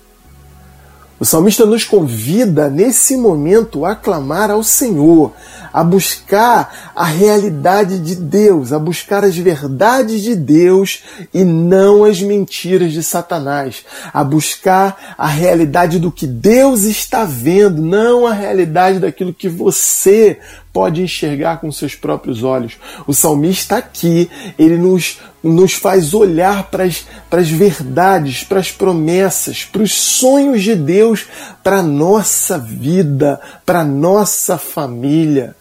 O 1.21 1.25
salmista 1.27 1.67
nos 1.67 1.85
convida 1.85 2.71
nesse 2.71 3.15
momento 3.15 3.85
a 3.85 3.95
clamar 3.95 4.51
ao 4.51 4.63
Senhor, 4.63 5.35
a 5.71 5.85
buscar 5.85 6.93
a 6.97 7.05
realidade 7.05 7.99
de 7.99 8.15
Deus, 8.15 8.73
a 8.73 8.79
buscar 8.79 9.23
as 9.23 9.37
verdades 9.37 10.23
de 10.23 10.35
Deus 10.35 11.03
e 11.35 11.45
não 11.45 12.05
as 12.05 12.23
mentiras 12.23 12.91
de 12.93 13.03
Satanás, 13.03 13.85
a 14.15 14.25
buscar 14.25 15.15
a 15.19 15.27
realidade 15.27 15.99
do 15.99 16.11
que 16.11 16.27
Deus 16.27 16.85
está 16.85 17.27
vendo, 17.27 17.83
não 17.83 18.27
a 18.27 18.33
realidade 18.33 18.99
daquilo 18.99 19.35
que 19.35 19.47
você 19.47 20.39
pode 20.73 21.03
enxergar 21.03 21.61
com 21.61 21.71
seus 21.73 21.95
próprios 21.95 22.43
olhos. 22.43 22.77
O 23.07 23.13
salmista 23.13 23.77
aqui, 23.77 24.31
ele 24.59 24.79
nos, 24.79 25.19
nos 25.43 25.73
faz 25.73 26.15
olhar 26.15 26.71
para 26.71 26.85
as 26.85 27.51
verdades, 27.51 28.45
para 28.45 28.61
as 28.61 28.71
promessas, 28.71 29.65
para 29.65 29.83
os 29.83 29.93
sonhos 29.93 30.63
de 30.63 30.77
Deus 30.77 31.27
para 31.63 31.79
a 31.79 31.83
nossa 31.83 32.59
vida, 32.59 33.41
para 33.65 33.81
a 33.81 33.85
nossa 33.85 34.57
família. 34.57 35.55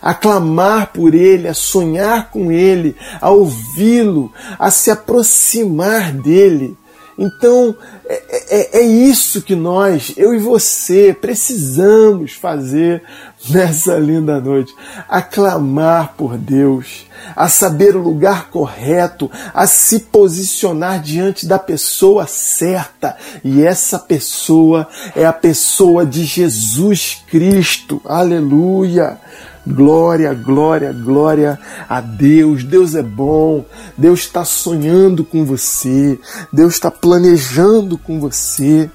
A 0.00 0.14
clamar 0.14 0.92
por 0.92 1.12
Ele, 1.14 1.48
a 1.48 1.54
sonhar 1.54 2.30
com 2.30 2.52
Ele, 2.52 2.94
a 3.20 3.30
ouvi-lo, 3.30 4.32
a 4.58 4.70
se 4.70 4.90
aproximar 4.90 6.12
dele. 6.12 6.76
Então, 7.18 7.74
é, 8.08 8.17
é, 8.50 8.78
é, 8.78 8.82
isso 8.82 9.42
que 9.42 9.54
nós, 9.54 10.12
eu 10.16 10.34
e 10.34 10.38
você, 10.38 11.16
precisamos 11.18 12.32
fazer 12.32 13.02
nessa 13.50 13.98
linda 13.98 14.40
noite. 14.40 14.74
Aclamar 15.08 16.14
por 16.16 16.36
Deus, 16.36 17.06
a 17.34 17.48
saber 17.48 17.96
o 17.96 18.02
lugar 18.02 18.50
correto, 18.50 19.30
a 19.54 19.66
se 19.66 20.00
posicionar 20.00 21.00
diante 21.00 21.46
da 21.46 21.58
pessoa 21.58 22.26
certa. 22.26 23.16
E 23.44 23.62
essa 23.62 23.98
pessoa 23.98 24.88
é 25.14 25.24
a 25.24 25.32
pessoa 25.32 26.04
de 26.04 26.24
Jesus 26.24 27.22
Cristo. 27.28 28.00
Aleluia! 28.04 29.18
Glória, 29.66 30.32
glória, 30.32 30.92
glória 30.94 31.58
a 31.86 32.00
Deus. 32.00 32.64
Deus 32.64 32.94
é 32.94 33.02
bom. 33.02 33.66
Deus 33.98 34.20
está 34.20 34.42
sonhando 34.42 35.22
com 35.22 35.44
você. 35.44 36.18
Deus 36.50 36.74
está 36.74 36.90
planejando 36.90 37.98
com 37.98 38.18
você. 38.18 38.88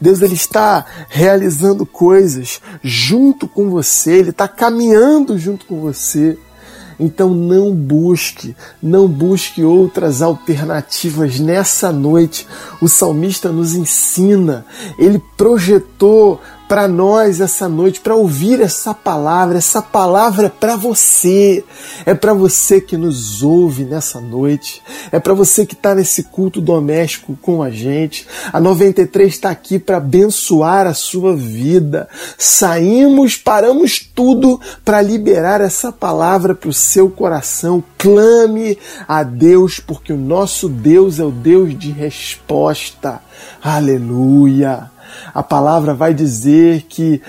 Deus 0.00 0.22
ele 0.22 0.34
está 0.34 0.84
realizando 1.08 1.86
coisas 1.86 2.60
junto 2.82 3.46
com 3.46 3.70
você. 3.70 4.14
Ele 4.14 4.30
está 4.30 4.48
caminhando 4.48 5.38
junto 5.38 5.66
com 5.66 5.80
você. 5.80 6.36
Então 6.98 7.30
não 7.30 7.72
busque, 7.72 8.54
não 8.82 9.08
busque 9.08 9.62
outras 9.62 10.22
alternativas 10.22 11.38
nessa 11.38 11.92
noite. 11.92 12.46
O 12.80 12.88
salmista 12.88 13.50
nos 13.50 13.74
ensina, 13.74 14.64
ele 14.98 15.22
projetou 15.36 16.40
para 16.68 16.88
nós 16.88 17.40
essa 17.40 17.68
noite, 17.68 18.00
para 18.00 18.14
ouvir 18.14 18.60
essa 18.60 18.94
palavra. 18.94 19.58
Essa 19.58 19.82
palavra 19.82 20.46
é 20.46 20.50
para 20.50 20.76
você, 20.76 21.64
é 22.04 22.14
para 22.14 22.32
você 22.32 22.80
que 22.80 22.96
nos 22.96 23.42
ouve 23.42 23.84
nessa 23.84 24.20
noite, 24.20 24.82
é 25.12 25.18
para 25.18 25.34
você 25.34 25.66
que 25.66 25.74
está 25.74 25.94
nesse 25.94 26.24
culto 26.24 26.60
doméstico 26.60 27.36
com 27.40 27.62
a 27.62 27.70
gente. 27.70 28.26
A 28.52 28.60
93 28.60 29.32
está 29.32 29.50
aqui 29.50 29.78
para 29.78 29.98
abençoar 29.98 30.86
a 30.86 30.94
sua 30.94 31.36
vida. 31.36 32.08
Saímos, 32.38 33.36
paramos 33.36 33.98
tudo 33.98 34.60
para 34.84 35.02
liberar 35.02 35.60
essa 35.60 35.92
palavra 35.92 36.54
para 36.54 36.70
o 36.70 36.72
seu 36.72 37.10
coração. 37.10 37.82
Clame 37.98 38.78
a 39.06 39.22
Deus, 39.22 39.80
porque 39.80 40.12
o 40.12 40.18
nosso 40.18 40.68
Deus 40.68 41.18
é 41.18 41.24
o 41.24 41.30
Deus 41.30 41.78
de 41.78 41.90
resposta. 41.90 43.20
Aleluia! 43.62 44.93
A 45.32 45.42
palavra 45.42 45.94
vai 45.94 46.14
dizer 46.14 46.82
que 46.88 47.20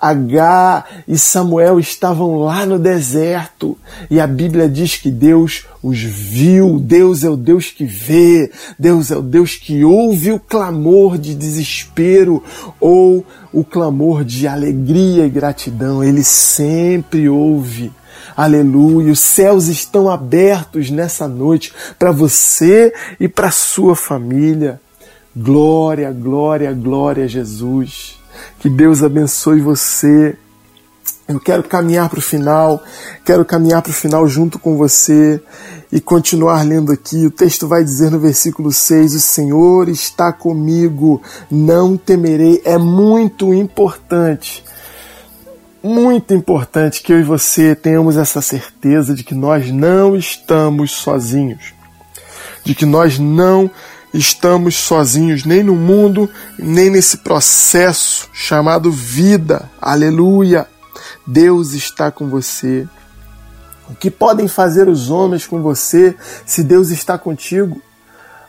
H 0.00 0.84
e 1.06 1.18
Samuel 1.18 1.78
estavam 1.80 2.36
lá 2.36 2.64
no 2.64 2.78
deserto 2.78 3.76
e 4.10 4.20
a 4.20 4.26
Bíblia 4.26 4.68
diz 4.68 4.96
que 4.96 5.10
Deus 5.10 5.66
os 5.82 5.98
viu. 6.00 6.78
Deus 6.78 7.24
é 7.24 7.30
o 7.30 7.36
Deus 7.36 7.70
que 7.70 7.84
vê, 7.84 8.50
Deus 8.78 9.10
é 9.10 9.16
o 9.16 9.22
Deus 9.22 9.56
que 9.56 9.84
ouve 9.84 10.32
o 10.32 10.38
clamor 10.38 11.18
de 11.18 11.34
desespero 11.34 12.42
ou 12.80 13.24
o 13.52 13.64
clamor 13.64 14.24
de 14.24 14.46
alegria 14.46 15.26
e 15.26 15.30
gratidão. 15.30 16.02
Ele 16.02 16.22
sempre 16.22 17.28
ouve. 17.28 17.92
Aleluia, 18.36 19.12
os 19.12 19.20
céus 19.20 19.66
estão 19.66 20.08
abertos 20.08 20.90
nessa 20.90 21.28
noite 21.28 21.72
para 21.98 22.10
você 22.10 22.92
e 23.20 23.28
para 23.28 23.50
sua 23.50 23.94
família. 23.94 24.80
Glória, 25.34 26.12
glória, 26.12 26.70
glória 26.74 27.24
a 27.24 27.26
Jesus. 27.26 28.20
Que 28.58 28.68
Deus 28.68 29.02
abençoe 29.02 29.62
você. 29.62 30.36
Eu 31.26 31.40
quero 31.40 31.62
caminhar 31.62 32.10
para 32.10 32.18
o 32.18 32.22
final, 32.22 32.82
quero 33.24 33.42
caminhar 33.42 33.80
para 33.80 33.90
o 33.90 33.94
final 33.94 34.28
junto 34.28 34.58
com 34.58 34.76
você 34.76 35.40
e 35.90 36.02
continuar 36.02 36.62
lendo 36.66 36.92
aqui. 36.92 37.24
O 37.24 37.30
texto 37.30 37.66
vai 37.66 37.82
dizer 37.82 38.10
no 38.10 38.18
versículo 38.18 38.70
6: 38.70 39.14
O 39.14 39.20
Senhor 39.20 39.88
está 39.88 40.34
comigo, 40.34 41.22
não 41.50 41.96
temerei. 41.96 42.60
É 42.62 42.76
muito 42.76 43.54
importante, 43.54 44.62
muito 45.82 46.34
importante 46.34 47.02
que 47.02 47.10
eu 47.10 47.20
e 47.20 47.24
você 47.24 47.74
tenhamos 47.74 48.18
essa 48.18 48.42
certeza 48.42 49.14
de 49.14 49.24
que 49.24 49.34
nós 49.34 49.70
não 49.72 50.14
estamos 50.14 50.90
sozinhos, 50.90 51.72
de 52.62 52.74
que 52.74 52.84
nós 52.84 53.18
não 53.18 53.62
estamos 53.62 53.91
sozinhos 54.76 55.44
nem 55.44 55.62
no 55.62 55.74
mundo, 55.74 56.28
nem 56.58 56.90
nesse 56.90 57.18
processo 57.18 58.28
chamado 58.32 58.90
vida. 58.90 59.70
Aleluia! 59.80 60.66
Deus 61.26 61.72
está 61.72 62.10
com 62.10 62.28
você. 62.28 62.86
O 63.88 63.94
que 63.94 64.10
podem 64.10 64.48
fazer 64.48 64.88
os 64.88 65.10
homens 65.10 65.46
com 65.46 65.62
você 65.62 66.14
se 66.44 66.62
Deus 66.62 66.90
está 66.90 67.16
contigo? 67.16 67.80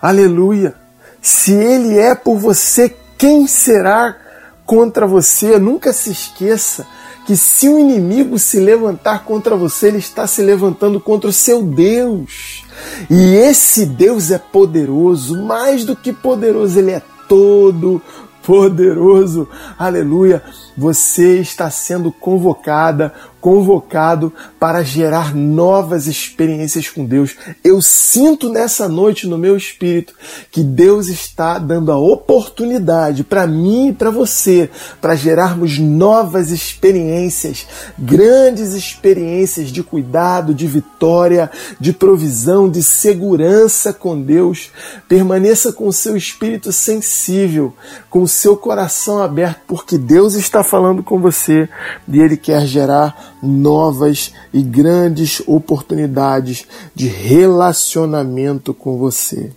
Aleluia! 0.01 0.75
Se 1.21 1.53
Ele 1.53 1.97
é 1.97 2.13
por 2.13 2.37
você, 2.37 2.93
quem 3.17 3.47
será 3.47 4.17
contra 4.65 5.07
você? 5.07 5.57
Nunca 5.57 5.93
se 5.93 6.11
esqueça 6.11 6.85
que 7.25 7.37
se 7.37 7.69
o 7.69 7.79
inimigo 7.79 8.37
se 8.37 8.59
levantar 8.59 9.23
contra 9.23 9.55
você, 9.55 9.87
ele 9.87 9.97
está 9.97 10.27
se 10.27 10.41
levantando 10.41 10.99
contra 10.99 11.29
o 11.29 11.33
seu 11.33 11.63
Deus. 11.63 12.63
E 13.09 13.35
esse 13.35 13.85
Deus 13.85 14.31
é 14.31 14.37
poderoso, 14.37 15.41
mais 15.41 15.85
do 15.85 15.95
que 15.95 16.11
poderoso, 16.11 16.79
ele 16.79 16.91
é 16.91 17.01
todo 17.27 18.01
poderoso. 18.43 19.47
Aleluia. 19.77 20.43
Você 20.77 21.39
está 21.39 21.69
sendo 21.69 22.11
convocada, 22.11 23.13
convocado 23.43 24.31
para 24.57 24.81
gerar 24.83 25.35
novas 25.35 26.07
experiências 26.07 26.87
com 26.87 27.03
Deus. 27.03 27.35
Eu 27.61 27.81
sinto 27.81 28.47
nessa 28.47 28.87
noite 28.87 29.27
no 29.27 29.37
meu 29.37 29.57
espírito 29.57 30.13
que 30.49 30.63
Deus 30.63 31.09
está 31.09 31.59
dando 31.59 31.91
a 31.91 31.97
oportunidade 31.97 33.21
para 33.21 33.45
mim 33.45 33.89
e 33.89 33.93
para 33.93 34.09
você 34.09 34.69
para 35.01 35.13
gerarmos 35.13 35.77
novas 35.77 36.51
experiências, 36.51 37.67
grandes 37.99 38.71
experiências 38.71 39.67
de 39.67 39.83
cuidado, 39.83 40.53
de 40.53 40.65
vitória, 40.65 41.51
de 41.77 41.91
provisão, 41.91 42.69
de 42.69 42.81
segurança 42.81 43.91
com 43.91 44.21
Deus. 44.21 44.71
Permaneça 45.09 45.73
com 45.73 45.85
o 45.85 45.91
seu 45.91 46.15
espírito 46.15 46.71
sensível, 46.71 47.73
com 48.09 48.21
o 48.21 48.27
seu 48.27 48.55
coração 48.55 49.21
aberto, 49.21 49.59
porque 49.67 49.97
Deus 49.97 50.33
está 50.35 50.63
falando 50.63 51.03
com 51.03 51.19
você 51.19 51.67
e 52.07 52.21
ele 52.21 52.37
quer 52.37 52.65
gerar 52.65 53.32
novas 53.43 54.33
e 54.53 54.61
grandes 54.61 55.41
oportunidades 55.45 56.65
de 56.95 57.07
relacionamento 57.07 58.73
com 58.73 58.97
você. 58.97 59.51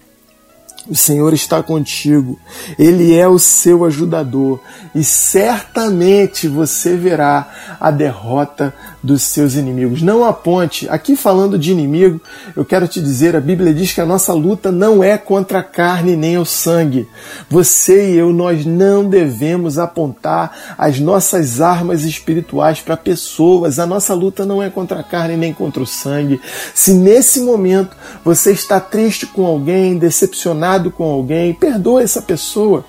O 0.89 0.95
Senhor 0.95 1.33
está 1.35 1.63
contigo, 1.63 2.39
Ele 2.79 3.15
é 3.15 3.27
o 3.27 3.39
seu 3.39 3.85
ajudador 3.85 4.61
e 4.95 5.03
certamente 5.03 6.47
você 6.47 6.97
verá 6.97 7.77
a 7.81 7.91
derrota 7.91 8.73
dos 9.07 9.23
seus 9.23 9.55
inimigos. 9.55 10.03
Não 10.03 10.25
aponte, 10.25 10.89
aqui 10.91 11.15
falando 11.15 11.57
de 11.57 11.71
inimigo, 11.71 12.21
eu 12.57 12.65
quero 12.65 12.89
te 12.89 13.01
dizer: 13.01 13.37
a 13.37 13.41
Bíblia 13.41 13.73
diz 13.73 13.93
que 13.93 14.01
a 14.01 14.07
nossa 14.07 14.33
luta 14.33 14.73
não 14.73 15.03
é 15.03 15.17
contra 15.17 15.61
a 15.61 15.63
carne 15.63 16.17
nem 16.17 16.37
o 16.37 16.45
sangue. 16.45 17.09
Você 17.49 18.11
e 18.11 18.17
eu, 18.17 18.33
nós 18.33 18.67
não 18.67 19.09
devemos 19.09 19.79
apontar 19.79 20.75
as 20.77 20.99
nossas 20.99 21.61
armas 21.61 22.03
espirituais 22.03 22.81
para 22.81 22.97
pessoas. 22.97 23.79
A 23.79 23.87
nossa 23.87 24.13
luta 24.13 24.45
não 24.45 24.61
é 24.61 24.69
contra 24.69 25.01
a 25.01 25.05
carne 25.05 25.37
nem 25.37 25.53
contra 25.53 25.83
o 25.83 25.87
sangue. 25.87 26.41
Se 26.75 26.93
nesse 26.93 27.41
momento 27.41 27.97
você 28.25 28.51
está 28.51 28.81
triste 28.81 29.27
com 29.27 29.47
alguém, 29.47 29.97
decepcionado, 29.97 30.91
com 30.91 31.05
alguém, 31.05 31.55
perdoa 31.55 32.03
essa 32.03 32.21
pessoa. 32.21 32.85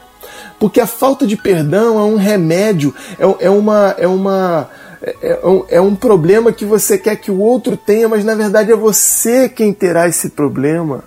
Porque 0.60 0.82
a 0.82 0.88
falta 0.88 1.28
de 1.28 1.38
perdão 1.38 2.00
é 2.00 2.04
um 2.04 2.16
remédio, 2.16 2.94
é, 3.20 3.46
é 3.46 3.50
uma. 3.50 3.96
É 3.98 4.08
uma 4.08 4.68
é, 5.02 5.16
é, 5.22 5.40
é 5.78 5.82
um 5.82 5.96
problema 5.96 6.52
que 6.52 6.66
você 6.66 6.98
quer 6.98 7.16
que 7.18 7.30
o 7.30 7.40
outro 7.40 7.78
tenha, 7.78 8.10
mas 8.10 8.26
na 8.26 8.36
verdade 8.36 8.72
é 8.72 8.76
você 8.76 9.48
quem 9.48 9.74
terá 9.74 10.08
esse 10.08 10.30
problema. 10.30 11.04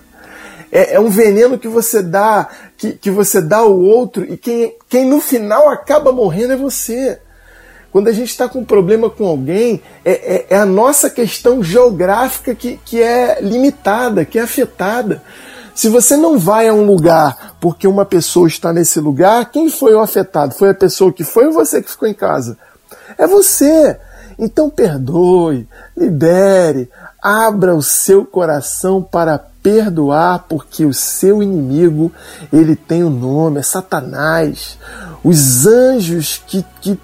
É, 0.71 0.95
é, 0.95 0.99
um 0.99 1.09
veneno 1.09 1.59
que 1.59 1.67
você 1.67 2.01
dá, 2.01 2.47
que, 2.77 2.93
que 2.93 3.11
você 3.11 3.41
dá 3.41 3.57
ao 3.57 3.77
outro, 3.77 4.23
e 4.23 4.37
quem, 4.37 4.73
quem 4.87 5.05
no 5.05 5.19
final 5.19 5.69
acaba 5.69 6.13
morrendo 6.13 6.53
é 6.53 6.57
você. 6.57 7.19
Quando 7.91 8.07
a 8.07 8.13
gente 8.13 8.29
está 8.29 8.47
com 8.47 8.59
um 8.59 8.65
problema 8.65 9.09
com 9.09 9.25
alguém, 9.25 9.81
é, 10.05 10.11
é, 10.11 10.45
é, 10.51 10.57
a 10.57 10.65
nossa 10.65 11.09
questão 11.09 11.61
geográfica 11.61 12.55
que, 12.55 12.79
que 12.85 13.01
é 13.01 13.39
limitada, 13.41 14.23
que 14.23 14.39
é 14.39 14.43
afetada. 14.43 15.21
Se 15.75 15.89
você 15.89 16.15
não 16.15 16.39
vai 16.39 16.69
a 16.69 16.73
um 16.73 16.85
lugar 16.85 17.57
porque 17.59 17.85
uma 17.85 18.05
pessoa 18.05 18.47
está 18.47 18.71
nesse 18.71 19.01
lugar, 19.01 19.51
quem 19.51 19.69
foi 19.69 19.93
o 19.93 19.99
afetado? 19.99 20.53
Foi 20.53 20.69
a 20.69 20.73
pessoa 20.73 21.11
que 21.11 21.25
foi 21.25 21.47
ou 21.47 21.53
você 21.53 21.81
que 21.81 21.91
ficou 21.91 22.07
em 22.07 22.13
casa? 22.13 22.57
É 23.17 23.27
você. 23.27 23.97
Então 24.39 24.69
perdoe, 24.69 25.67
libere, 25.95 26.89
abra 27.21 27.75
o 27.75 27.83
seu 27.83 28.25
coração 28.25 29.01
para 29.01 29.37
perdoar, 29.61 30.45
porque 30.49 30.85
o 30.85 30.93
seu 30.93 31.43
inimigo, 31.43 32.11
ele 32.51 32.75
tem 32.75 33.03
o 33.03 33.07
um 33.07 33.11
nome, 33.11 33.59
é 33.59 33.63
Satanás. 33.63 34.77
Os 35.23 35.67
anjos 35.67 36.41
que, 36.47 36.65
que 36.81 36.99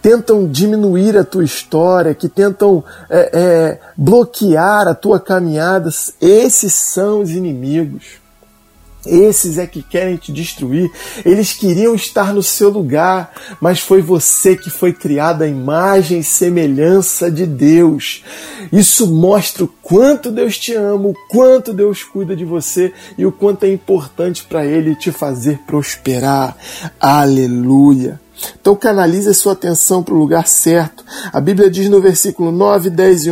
tentam 0.00 0.46
diminuir 0.46 1.18
a 1.18 1.24
tua 1.24 1.42
história, 1.42 2.14
que 2.14 2.28
tentam 2.28 2.84
é, 3.10 3.30
é, 3.32 3.80
bloquear 3.96 4.86
a 4.86 4.94
tua 4.94 5.18
caminhada, 5.18 5.90
esses 6.20 6.72
são 6.72 7.22
os 7.22 7.30
inimigos. 7.30 8.20
Esses 9.06 9.58
é 9.58 9.66
que 9.66 9.82
querem 9.82 10.16
te 10.16 10.32
destruir. 10.32 10.90
Eles 11.24 11.52
queriam 11.52 11.94
estar 11.94 12.34
no 12.34 12.42
seu 12.42 12.70
lugar, 12.70 13.32
mas 13.60 13.80
foi 13.80 14.02
você 14.02 14.56
que 14.56 14.70
foi 14.70 14.92
criado 14.92 15.42
à 15.42 15.46
imagem 15.46 16.20
e 16.20 16.24
semelhança 16.24 17.30
de 17.30 17.46
Deus. 17.46 18.24
Isso 18.72 19.06
mostra 19.06 19.64
o 19.64 19.68
quanto 19.82 20.30
Deus 20.30 20.58
te 20.58 20.74
ama, 20.74 21.08
o 21.08 21.14
quanto 21.28 21.72
Deus 21.72 22.02
cuida 22.02 22.34
de 22.34 22.44
você 22.44 22.92
e 23.16 23.24
o 23.24 23.32
quanto 23.32 23.64
é 23.64 23.72
importante 23.72 24.44
para 24.44 24.64
Ele 24.64 24.94
te 24.94 25.10
fazer 25.12 25.58
prosperar. 25.66 26.56
Aleluia. 27.00 28.20
Então 28.60 28.74
canalize 28.76 29.28
a 29.28 29.34
sua 29.34 29.52
atenção 29.54 30.02
para 30.02 30.14
o 30.14 30.18
lugar 30.18 30.46
certo. 30.46 31.04
A 31.32 31.40
Bíblia 31.40 31.70
diz 31.70 31.88
no 31.88 32.00
versículo 32.00 32.52
9, 32.52 32.90
10 32.90 33.26
e 33.26 33.30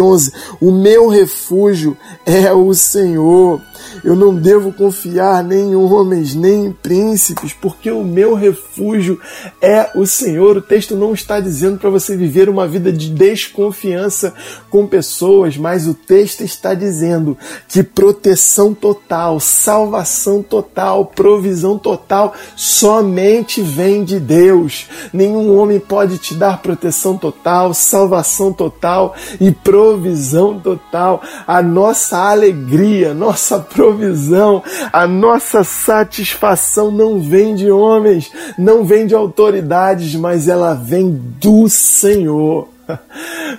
11: 0.00 0.32
O 0.60 0.72
meu 0.72 1.08
refúgio 1.08 1.96
é 2.24 2.52
o 2.52 2.74
Senhor. 2.74 3.60
Eu 4.04 4.14
não 4.14 4.34
devo 4.34 4.72
confiar 4.72 5.42
nem 5.42 5.70
em 5.70 5.76
homens, 5.76 6.34
nem 6.34 6.66
em 6.66 6.72
príncipes, 6.72 7.52
porque 7.52 7.90
o 7.90 8.04
meu 8.04 8.34
refúgio 8.34 9.20
é 9.60 9.90
o 9.94 10.06
Senhor. 10.06 10.56
O 10.56 10.62
texto 10.62 10.94
não 10.94 11.12
está 11.12 11.40
dizendo 11.40 11.78
para 11.78 11.90
você 11.90 12.16
viver 12.16 12.48
uma 12.48 12.66
vida 12.66 12.92
de 12.92 13.10
desconfiança 13.10 14.34
com 14.70 14.86
pessoas, 14.86 15.56
mas 15.56 15.86
o 15.86 15.94
texto 15.94 16.42
está 16.42 16.74
dizendo 16.74 17.36
que 17.68 17.82
proteção 17.82 18.74
total, 18.74 19.40
salvação 19.40 20.42
total, 20.42 21.06
provisão 21.06 21.78
total 21.78 22.34
somente 22.54 23.62
vem 23.62 24.04
de 24.04 24.20
Deus. 24.20 24.86
Nenhum 25.12 25.56
homem 25.56 25.80
pode 25.80 26.18
te 26.18 26.34
dar 26.34 26.62
proteção 26.62 27.16
total, 27.16 27.72
salvação 27.74 28.52
total 28.52 29.14
e 29.40 29.50
provisão 29.50 30.58
total. 30.58 31.22
A 31.46 31.62
nossa 31.62 32.18
alegria, 32.18 33.14
nossa 33.14 33.58
provisão, 33.76 34.64
a 34.90 35.06
nossa 35.06 35.62
satisfação 35.62 36.90
não 36.90 37.20
vem 37.20 37.54
de 37.54 37.70
homens, 37.70 38.32
não 38.58 38.84
vem 38.84 39.06
de 39.06 39.14
autoridades, 39.14 40.14
mas 40.14 40.48
ela 40.48 40.72
vem 40.72 41.10
do 41.38 41.68
Senhor. 41.68 42.68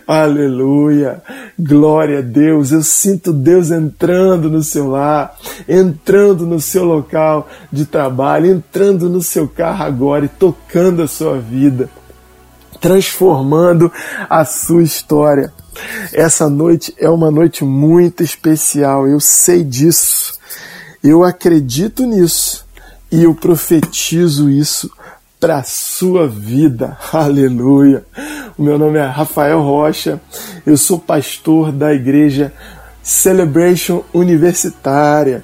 Aleluia! 0.07 1.21
Glória 1.59 2.19
a 2.19 2.21
Deus! 2.21 2.71
Eu 2.71 2.81
sinto 2.81 3.31
Deus 3.31 3.69
entrando 3.69 4.49
no 4.49 4.63
seu 4.63 4.89
lar, 4.89 5.35
entrando 5.67 6.45
no 6.45 6.59
seu 6.59 6.83
local 6.83 7.47
de 7.71 7.85
trabalho, 7.85 8.47
entrando 8.47 9.09
no 9.09 9.21
seu 9.21 9.47
carro 9.47 9.83
agora 9.83 10.25
e 10.25 10.29
tocando 10.29 11.03
a 11.03 11.07
sua 11.07 11.37
vida, 11.37 11.89
transformando 12.81 13.91
a 14.29 14.43
sua 14.45 14.81
história. 14.81 15.53
Essa 16.13 16.49
noite 16.49 16.93
é 16.97 17.09
uma 17.09 17.29
noite 17.29 17.63
muito 17.63 18.23
especial, 18.23 19.07
eu 19.07 19.19
sei 19.19 19.63
disso. 19.63 20.37
Eu 21.03 21.23
acredito 21.23 22.05
nisso 22.05 22.65
e 23.11 23.23
eu 23.23 23.33
profetizo 23.33 24.49
isso 24.49 24.91
para 25.39 25.63
sua 25.63 26.27
vida. 26.27 26.97
Aleluia. 27.13 28.05
O 28.57 28.63
meu 28.63 28.77
nome 28.77 28.97
é 28.97 29.05
Rafael 29.05 29.61
Rocha. 29.61 30.19
Eu 30.65 30.77
sou 30.77 30.99
pastor 30.99 31.71
da 31.71 31.93
igreja 31.93 32.51
Celebration 33.03 34.03
Universitária. 34.13 35.43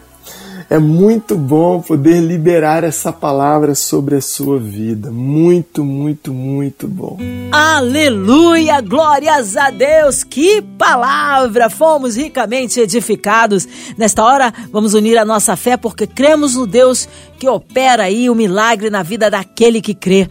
É 0.74 0.80
muito 0.80 1.38
bom 1.38 1.80
poder 1.82 2.20
liberar 2.20 2.84
essa 2.84 3.14
palavra 3.14 3.76
sobre 3.76 4.16
a 4.16 4.22
sua 4.22 4.58
vida. 4.58 5.12
Muito, 5.12 5.86
muito, 5.86 6.34
muito 6.34 6.88
bom. 6.88 7.20
Aleluia! 7.52 8.82
Glórias 8.82 9.56
a 9.56 9.70
Deus! 9.70 10.24
Que 10.24 10.64
palavra! 10.64 11.70
Fomos 11.70 12.16
ricamente 12.16 12.80
edificados. 12.80 13.68
Nesta 13.96 14.24
hora, 14.24 14.52
vamos 14.72 14.96
unir 14.96 15.16
a 15.16 15.24
nossa 15.24 15.56
fé 15.56 15.78
porque 15.78 16.08
cremos 16.08 16.56
no 16.56 16.66
Deus 16.66 17.08
que 17.38 17.48
opera 17.48 18.06
aí 18.06 18.28
o 18.28 18.34
milagre 18.34 18.90
na 18.90 19.04
vida 19.04 19.30
daquele 19.30 19.80
que 19.80 19.94
crê 19.94 20.28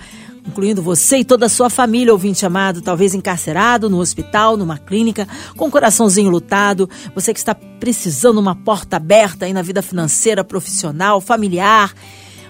incluindo 0.46 0.82
você 0.82 1.18
e 1.18 1.24
toda 1.24 1.46
a 1.46 1.48
sua 1.48 1.70
família, 1.70 2.12
ouvinte 2.12 2.44
amado, 2.44 2.82
talvez 2.82 3.14
encarcerado, 3.14 3.88
no 3.88 3.98
hospital, 3.98 4.56
numa 4.56 4.78
clínica, 4.78 5.26
com 5.56 5.66
o 5.66 5.70
coraçãozinho 5.70 6.30
lutado, 6.30 6.88
você 7.14 7.32
que 7.32 7.38
está 7.38 7.54
precisando 7.54 8.38
uma 8.38 8.54
porta 8.54 8.96
aberta 8.96 9.46
aí 9.46 9.52
na 9.52 9.62
vida 9.62 9.82
financeira, 9.82 10.44
profissional, 10.44 11.20
familiar, 11.20 11.94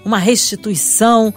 uma 0.05 0.18
restituição, 0.18 1.33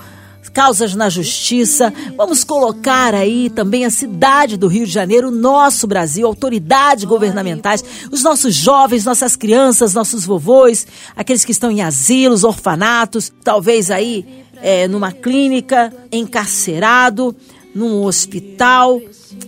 causas 0.56 0.96
na 0.96 1.10
justiça. 1.10 1.94
Vamos 2.15 2.46
colocar 2.46 3.13
aí 3.13 3.50
também 3.50 3.84
a 3.84 3.89
cidade 3.89 4.56
do 4.56 4.68
Rio 4.68 4.86
de 4.86 4.91
Janeiro, 4.91 5.30
nosso 5.30 5.86
Brasil, 5.86 6.26
autoridades 6.26 7.04
governamentais, 7.04 7.84
os 8.10 8.24
nossos 8.24 8.56
jovens, 8.56 9.04
nossas 9.04 9.36
crianças, 9.36 9.94
nossos 9.94 10.26
vovôs, 10.26 10.88
aqueles 11.13 11.44
que 11.44 11.52
estão 11.52 11.70
em 11.70 11.82
asilos, 11.82 12.46
orfanatos, 12.46 13.32
talvez 13.44 13.91
aí 13.91 14.45
é, 14.62 14.88
numa 14.88 15.12
clínica, 15.12 15.94
encarcerado, 16.12 17.36
num 17.74 18.04
hospital. 18.04 19.02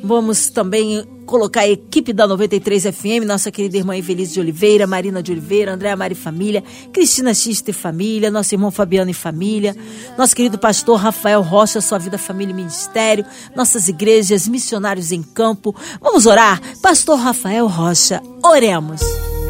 Vamos 0.03 0.49
também 0.49 1.05
colocar 1.27 1.61
a 1.61 1.69
equipe 1.69 2.13
da 2.13 2.25
93 2.25 2.83
FM, 2.83 3.25
nossa 3.25 3.51
querida 3.51 3.77
irmã 3.77 3.95
Evelise 3.95 4.33
de 4.33 4.39
Oliveira, 4.39 4.87
Marina 4.87 5.21
de 5.21 5.31
Oliveira, 5.31 5.73
Andréa 5.73 5.95
Mari 5.95 6.15
Família, 6.15 6.63
Cristina 6.91 7.33
Xista 7.33 7.69
e 7.69 7.73
Família, 7.73 8.31
nosso 8.31 8.55
irmão 8.55 8.71
Fabiano 8.71 9.11
e 9.11 9.13
Família, 9.13 9.75
nosso 10.17 10.35
querido 10.35 10.57
pastor 10.57 10.97
Rafael 10.97 11.41
Rocha, 11.41 11.81
Sua 11.81 11.99
Vida, 11.99 12.17
Família 12.17 12.53
e 12.53 12.55
Ministério, 12.55 13.25
nossas 13.55 13.89
igrejas, 13.89 14.47
missionários 14.47 15.11
em 15.11 15.21
campo. 15.21 15.75
Vamos 16.01 16.25
orar? 16.25 16.61
Pastor 16.81 17.19
Rafael 17.19 17.67
Rocha, 17.67 18.21
oremos. 18.41 19.01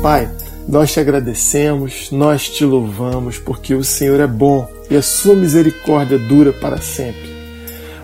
Pai, 0.01 0.29
nós 0.67 0.91
te 0.91 0.99
agradecemos, 0.99 2.09
nós 2.11 2.49
te 2.49 2.65
louvamos, 2.65 3.37
porque 3.37 3.75
o 3.75 3.83
Senhor 3.83 4.19
é 4.19 4.27
bom 4.27 4.76
e 4.89 4.95
a 4.95 5.01
sua 5.01 5.35
misericórdia 5.35 6.17
dura 6.17 6.53
para 6.53 6.77
sempre. 6.77 7.35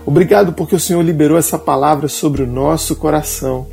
Obrigado 0.06 0.52
porque 0.52 0.74
o 0.74 0.80
Senhor 0.80 1.02
liberou 1.02 1.38
essa 1.38 1.58
palavra 1.58 2.08
sobre 2.08 2.42
o 2.42 2.46
nosso 2.46 2.94
coração. 2.96 3.66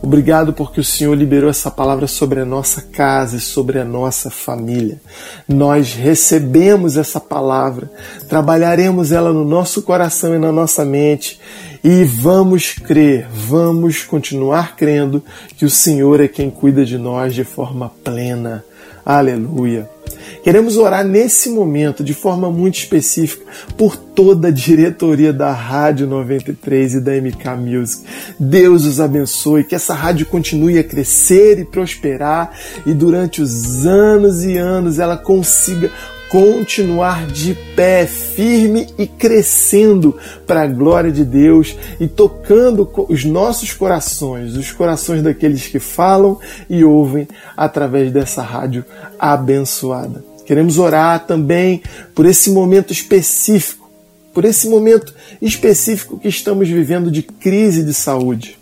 Obrigado 0.00 0.52
porque 0.52 0.80
o 0.80 0.84
Senhor 0.84 1.14
liberou 1.14 1.50
essa 1.50 1.70
palavra 1.70 2.06
sobre 2.06 2.40
a 2.40 2.44
nossa 2.44 2.82
casa 2.82 3.36
e 3.36 3.40
sobre 3.40 3.80
a 3.80 3.84
nossa 3.84 4.30
família. 4.30 5.00
Nós 5.48 5.92
recebemos 5.92 6.96
essa 6.96 7.18
palavra, 7.18 7.90
trabalharemos 8.28 9.10
ela 9.10 9.32
no 9.32 9.44
nosso 9.44 9.82
coração 9.82 10.34
e 10.36 10.38
na 10.38 10.52
nossa 10.52 10.84
mente 10.84 11.40
e 11.82 12.04
vamos 12.04 12.74
crer, 12.74 13.26
vamos 13.32 14.04
continuar 14.04 14.76
crendo 14.76 15.22
que 15.56 15.64
o 15.64 15.70
Senhor 15.70 16.20
é 16.20 16.28
quem 16.28 16.48
cuida 16.48 16.84
de 16.84 16.96
nós 16.96 17.34
de 17.34 17.42
forma 17.42 17.90
plena. 18.04 18.64
Aleluia. 19.04 19.97
Queremos 20.42 20.76
orar 20.76 21.04
nesse 21.04 21.50
momento, 21.50 22.02
de 22.02 22.14
forma 22.14 22.50
muito 22.50 22.78
específica, 22.78 23.44
por 23.76 23.96
toda 23.96 24.48
a 24.48 24.50
diretoria 24.50 25.32
da 25.32 25.52
Rádio 25.52 26.06
93 26.06 26.94
e 26.94 27.00
da 27.00 27.12
MK 27.12 27.48
Music. 27.58 28.04
Deus 28.38 28.84
os 28.84 29.00
abençoe, 29.00 29.64
que 29.64 29.74
essa 29.74 29.94
rádio 29.94 30.26
continue 30.26 30.78
a 30.78 30.84
crescer 30.84 31.58
e 31.58 31.64
prosperar 31.64 32.52
e 32.86 32.94
durante 32.94 33.42
os 33.42 33.86
anos 33.86 34.44
e 34.44 34.56
anos 34.56 34.98
ela 34.98 35.16
consiga 35.16 35.90
continuar 36.28 37.26
de 37.26 37.54
pé, 37.74 38.06
firme 38.06 38.86
e 38.98 39.06
crescendo 39.06 40.16
para 40.46 40.62
a 40.62 40.66
glória 40.66 41.10
de 41.10 41.24
Deus 41.24 41.76
e 41.98 42.06
tocando 42.06 42.88
os 43.08 43.24
nossos 43.24 43.72
corações, 43.72 44.54
os 44.54 44.70
corações 44.70 45.22
daqueles 45.22 45.66
que 45.66 45.78
falam 45.78 46.38
e 46.68 46.84
ouvem 46.84 47.26
através 47.56 48.12
dessa 48.12 48.42
rádio 48.42 48.84
abençoada. 49.18 50.22
Queremos 50.44 50.78
orar 50.78 51.26
também 51.26 51.82
por 52.14 52.24
esse 52.24 52.50
momento 52.50 52.92
específico, 52.92 53.90
por 54.32 54.44
esse 54.44 54.68
momento 54.68 55.14
específico 55.42 56.18
que 56.18 56.28
estamos 56.28 56.68
vivendo 56.68 57.10
de 57.10 57.22
crise 57.22 57.84
de 57.84 57.92
saúde. 57.92 58.58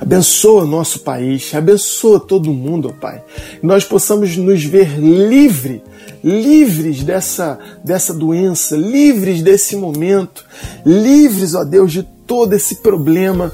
Abençoa 0.00 0.64
nosso 0.64 1.00
país, 1.00 1.54
abençoa 1.54 2.18
todo 2.18 2.52
mundo, 2.52 2.88
ó 2.88 3.00
Pai. 3.00 3.22
Nós 3.62 3.84
possamos 3.84 4.36
nos 4.36 4.64
ver 4.64 4.98
livre, 4.98 5.82
livres 6.22 7.02
dessa, 7.02 7.58
dessa 7.84 8.12
doença, 8.12 8.76
livres 8.76 9.42
desse 9.42 9.76
momento, 9.76 10.44
livres, 10.84 11.54
ó 11.54 11.64
Deus, 11.64 11.92
de 11.92 12.02
todo 12.26 12.52
esse 12.52 12.76
problema 12.76 13.50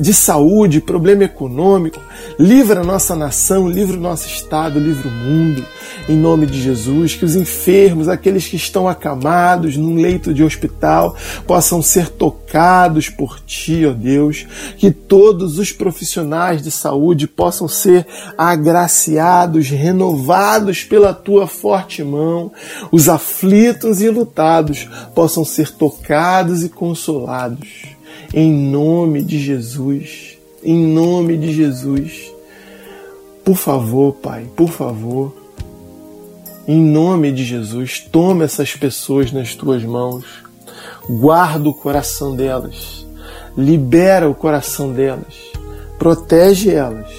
de 0.00 0.14
saúde, 0.14 0.80
problema 0.80 1.24
econômico. 1.24 2.00
Livra 2.38 2.84
nossa 2.84 3.16
nação, 3.16 3.68
livra 3.68 3.96
o 3.96 4.00
nosso 4.00 4.28
estado, 4.28 4.78
livra 4.78 5.08
o 5.08 5.10
mundo. 5.10 5.64
Em 6.08 6.16
nome 6.16 6.46
de 6.46 6.60
Jesus, 6.60 7.14
que 7.14 7.24
os 7.24 7.34
enfermos, 7.34 8.08
aqueles 8.08 8.46
que 8.46 8.56
estão 8.56 8.86
acamados 8.86 9.76
num 9.76 9.96
leito 9.96 10.34
de 10.34 10.44
hospital, 10.44 11.16
possam 11.46 11.80
ser 11.80 12.08
tocados 12.08 13.08
por 13.08 13.40
ti, 13.40 13.86
ó 13.86 13.92
Deus. 13.92 14.46
Que 14.76 14.90
todos 14.90 15.58
os 15.58 15.72
profissionais 15.72 16.62
de 16.62 16.70
saúde 16.70 17.26
possam 17.26 17.66
ser 17.66 18.06
agraciados, 18.36 19.68
renovados 19.68 20.84
pela 20.84 21.14
tua 21.14 21.46
forte 21.46 22.04
mão. 22.04 22.52
Os 22.92 23.08
aflitos 23.08 24.00
e 24.02 24.10
lutados 24.10 24.86
possam 25.14 25.44
ser 25.44 25.70
tocados 25.72 26.62
e 26.62 26.68
consolados 26.68 27.96
em 28.32 28.52
nome 28.52 29.22
de 29.22 29.38
Jesus. 29.38 30.35
Em 30.68 30.84
nome 30.84 31.36
de 31.36 31.52
Jesus. 31.52 32.32
Por 33.44 33.54
favor, 33.54 34.14
Pai, 34.14 34.48
por 34.56 34.68
favor. 34.68 35.32
Em 36.66 36.80
nome 36.80 37.30
de 37.30 37.44
Jesus, 37.44 38.00
toma 38.00 38.42
essas 38.42 38.74
pessoas 38.74 39.30
nas 39.30 39.54
tuas 39.54 39.84
mãos. 39.84 40.24
Guarda 41.08 41.68
o 41.68 41.72
coração 41.72 42.34
delas. 42.34 43.06
Libera 43.56 44.28
o 44.28 44.34
coração 44.34 44.92
delas. 44.92 45.34
Protege 46.00 46.74
elas. 46.74 47.12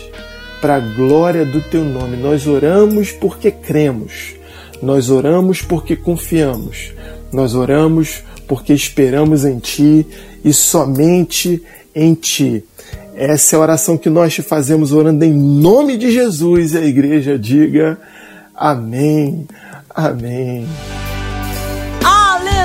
Para 0.60 0.76
a 0.76 0.80
glória 0.82 1.46
do 1.46 1.62
teu 1.62 1.86
nome. 1.86 2.18
Nós 2.18 2.48
oramos 2.48 3.14
porque 3.14 3.50
cremos. 3.50 4.36
Nós 4.84 5.10
oramos 5.10 5.62
porque 5.62 5.96
confiamos. 5.96 6.92
Nós 7.32 7.56
oramos 7.56 8.24
porque 8.46 8.74
esperamos 8.74 9.46
em 9.46 9.58
Ti 9.58 10.06
e 10.44 10.52
somente 10.52 11.64
em 11.96 12.14
Ti. 12.14 12.66
Essa 13.18 13.56
é 13.56 13.58
a 13.58 13.62
oração 13.64 13.98
que 13.98 14.12
nós 14.12 14.32
te 14.32 14.44
fazemos 14.44 14.92
orando 14.92 15.26
em 15.26 15.34
nome 15.34 15.98
de 15.98 16.12
Jesus. 16.12 16.76
E 16.76 16.78
a 16.78 16.86
igreja 16.86 17.38
diga 17.38 17.98
amém, 18.56 19.48
amém. 19.90 20.68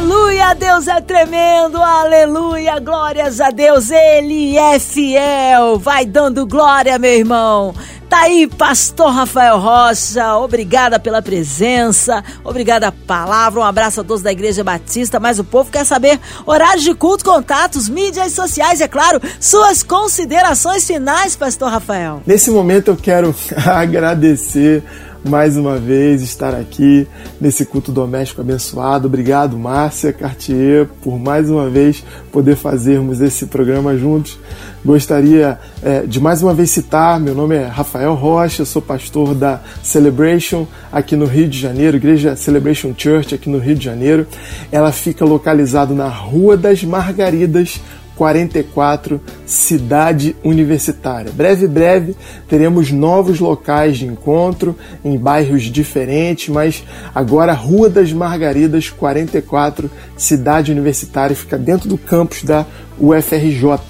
Aleluia, 0.02 0.52
Deus 0.52 0.88
é 0.88 1.00
tremendo, 1.00 1.80
aleluia, 1.80 2.80
glórias 2.80 3.40
a 3.40 3.50
Deus, 3.50 3.88
Ele 3.88 4.58
é 4.58 4.76
fiel. 4.80 5.78
Vai 5.78 6.04
dando 6.04 6.44
glória, 6.44 6.98
meu 6.98 7.12
irmão. 7.12 7.72
Tá 8.08 8.22
aí, 8.22 8.48
Pastor 8.48 9.12
Rafael 9.12 9.60
Rocha, 9.60 10.36
obrigada 10.38 10.98
pela 10.98 11.22
presença, 11.22 12.22
obrigada 12.42 12.88
a 12.88 12.92
palavra, 12.92 13.60
um 13.60 13.64
abraço 13.64 14.00
a 14.00 14.04
todos 14.04 14.24
da 14.24 14.32
Igreja 14.32 14.64
Batista, 14.64 15.20
mas 15.20 15.38
o 15.38 15.44
povo 15.44 15.70
quer 15.70 15.86
saber 15.86 16.18
horários 16.44 16.82
de 16.82 16.94
culto, 16.94 17.24
contatos, 17.24 17.88
mídias 17.88 18.32
sociais, 18.32 18.80
é 18.80 18.88
claro, 18.88 19.20
suas 19.38 19.84
considerações 19.84 20.84
finais, 20.84 21.36
Pastor 21.36 21.70
Rafael. 21.70 22.22
Nesse 22.26 22.50
momento 22.50 22.88
eu 22.88 22.96
quero 22.96 23.32
agradecer 23.64 24.82
mais 25.24 25.56
uma 25.56 25.78
vez 25.78 26.22
estar 26.22 26.54
aqui 26.54 27.06
nesse 27.40 27.64
culto 27.64 27.92
doméstico 27.92 28.40
abençoado. 28.40 29.06
Obrigado, 29.06 29.56
Márcia 29.56 30.12
Cartier, 30.12 30.88
por 31.02 31.18
mais 31.18 31.48
uma 31.48 31.70
vez 31.70 32.04
poder 32.30 32.56
fazermos 32.56 33.20
esse 33.20 33.46
programa 33.46 33.96
juntos. 33.96 34.38
Gostaria 34.84 35.58
é, 35.82 36.00
de 36.00 36.18
mais 36.18 36.42
uma 36.42 36.52
vez 36.52 36.70
citar: 36.70 37.20
meu 37.20 37.34
nome 37.34 37.54
é 37.54 37.66
Rafael 37.66 38.14
Rocha, 38.14 38.64
sou 38.64 38.82
pastor 38.82 39.34
da 39.34 39.60
Celebration 39.82 40.66
aqui 40.90 41.14
no 41.14 41.24
Rio 41.24 41.48
de 41.48 41.58
Janeiro, 41.58 41.96
Igreja 41.96 42.34
Celebration 42.34 42.92
Church 42.96 43.34
aqui 43.34 43.48
no 43.48 43.58
Rio 43.58 43.76
de 43.76 43.84
Janeiro. 43.84 44.26
Ela 44.72 44.90
fica 44.90 45.24
localizada 45.24 45.94
na 45.94 46.08
Rua 46.08 46.56
das 46.56 46.82
Margaridas, 46.82 47.80
44 48.22 49.20
Cidade 49.44 50.36
Universitária. 50.44 51.32
Breve, 51.32 51.66
breve 51.66 52.14
teremos 52.48 52.92
novos 52.92 53.40
locais 53.40 53.98
de 53.98 54.06
encontro 54.06 54.78
em 55.04 55.18
bairros 55.18 55.64
diferentes, 55.64 56.48
mas 56.48 56.84
agora 57.12 57.52
Rua 57.52 57.90
das 57.90 58.12
Margaridas 58.12 58.88
44 58.88 59.90
Cidade 60.16 60.70
Universitária 60.70 61.34
fica 61.34 61.58
dentro 61.58 61.88
do 61.88 61.98
campus 61.98 62.44
da 62.44 62.64
UFRJ, 62.96 63.80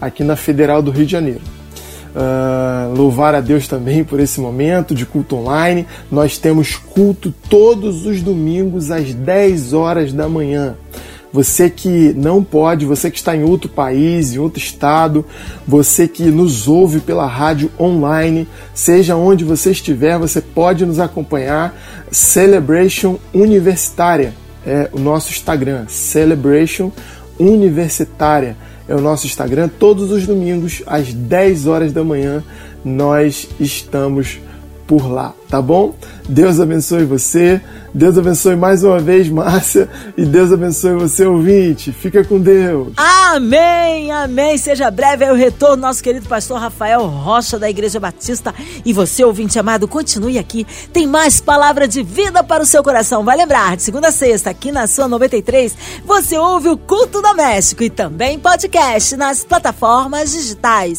aqui 0.00 0.22
na 0.22 0.36
Federal 0.36 0.80
do 0.80 0.92
Rio 0.92 1.04
de 1.04 1.10
Janeiro. 1.10 1.40
Uh, 2.14 2.94
louvar 2.96 3.34
a 3.34 3.40
Deus 3.40 3.66
também 3.66 4.04
por 4.04 4.20
esse 4.20 4.40
momento 4.40 4.94
de 4.94 5.04
culto 5.04 5.34
online. 5.34 5.84
Nós 6.08 6.38
temos 6.38 6.76
culto 6.76 7.34
todos 7.48 8.06
os 8.06 8.22
domingos 8.22 8.92
às 8.92 9.12
10 9.12 9.72
horas 9.72 10.12
da 10.12 10.28
manhã. 10.28 10.76
Você 11.32 11.70
que 11.70 12.12
não 12.14 12.42
pode, 12.42 12.84
você 12.84 13.10
que 13.10 13.18
está 13.18 13.36
em 13.36 13.44
outro 13.44 13.68
país, 13.68 14.34
em 14.34 14.38
outro 14.38 14.58
estado, 14.58 15.24
você 15.66 16.08
que 16.08 16.24
nos 16.24 16.66
ouve 16.66 17.00
pela 17.00 17.26
rádio 17.26 17.70
online, 17.78 18.48
seja 18.74 19.14
onde 19.14 19.44
você 19.44 19.70
estiver, 19.70 20.18
você 20.18 20.40
pode 20.40 20.84
nos 20.84 20.98
acompanhar. 20.98 21.74
Celebration 22.10 23.16
Universitária 23.32 24.34
é 24.66 24.90
o 24.92 24.98
nosso 24.98 25.30
Instagram, 25.30 25.86
Celebration 25.88 26.90
Universitária 27.38 28.56
é 28.88 28.94
o 28.94 29.00
nosso 29.00 29.24
Instagram. 29.26 29.68
Todos 29.78 30.10
os 30.10 30.26
domingos, 30.26 30.82
às 30.84 31.14
10 31.14 31.68
horas 31.68 31.92
da 31.92 32.02
manhã, 32.02 32.42
nós 32.84 33.48
estamos 33.60 34.40
por 34.90 35.08
lá, 35.08 35.32
tá 35.48 35.62
bom? 35.62 35.94
Deus 36.28 36.58
abençoe 36.58 37.04
você, 37.04 37.60
Deus 37.94 38.18
abençoe 38.18 38.56
mais 38.56 38.82
uma 38.82 38.98
vez, 38.98 39.28
Márcia, 39.30 39.88
e 40.16 40.24
Deus 40.24 40.50
abençoe 40.50 40.94
você, 40.94 41.24
ouvinte. 41.24 41.92
Fica 41.92 42.24
com 42.24 42.40
Deus. 42.40 42.94
Amém, 42.96 44.10
amém. 44.10 44.58
Seja 44.58 44.90
breve 44.90 45.24
aí 45.24 45.30
o 45.30 45.36
retorno, 45.36 45.76
nosso 45.76 46.02
querido 46.02 46.28
pastor 46.28 46.58
Rafael 46.58 47.06
Rocha, 47.06 47.56
da 47.56 47.70
Igreja 47.70 48.00
Batista. 48.00 48.52
E 48.84 48.92
você, 48.92 49.22
ouvinte 49.22 49.60
amado, 49.60 49.86
continue 49.86 50.40
aqui. 50.40 50.66
Tem 50.92 51.06
mais 51.06 51.40
palavra 51.40 51.86
de 51.86 52.02
vida 52.02 52.42
para 52.42 52.64
o 52.64 52.66
seu 52.66 52.82
coração. 52.82 53.22
Vai 53.22 53.36
lembrar, 53.36 53.76
de 53.76 53.84
segunda 53.84 54.08
a 54.08 54.12
sexta, 54.12 54.50
aqui 54.50 54.72
na 54.72 54.88
sua 54.88 55.06
93, 55.06 55.76
você 56.04 56.36
ouve 56.36 56.68
o 56.68 56.76
Culto 56.76 57.22
Doméstico 57.22 57.84
e 57.84 57.90
também 57.90 58.40
podcast 58.40 59.16
nas 59.16 59.44
plataformas 59.44 60.32
digitais 60.32 60.98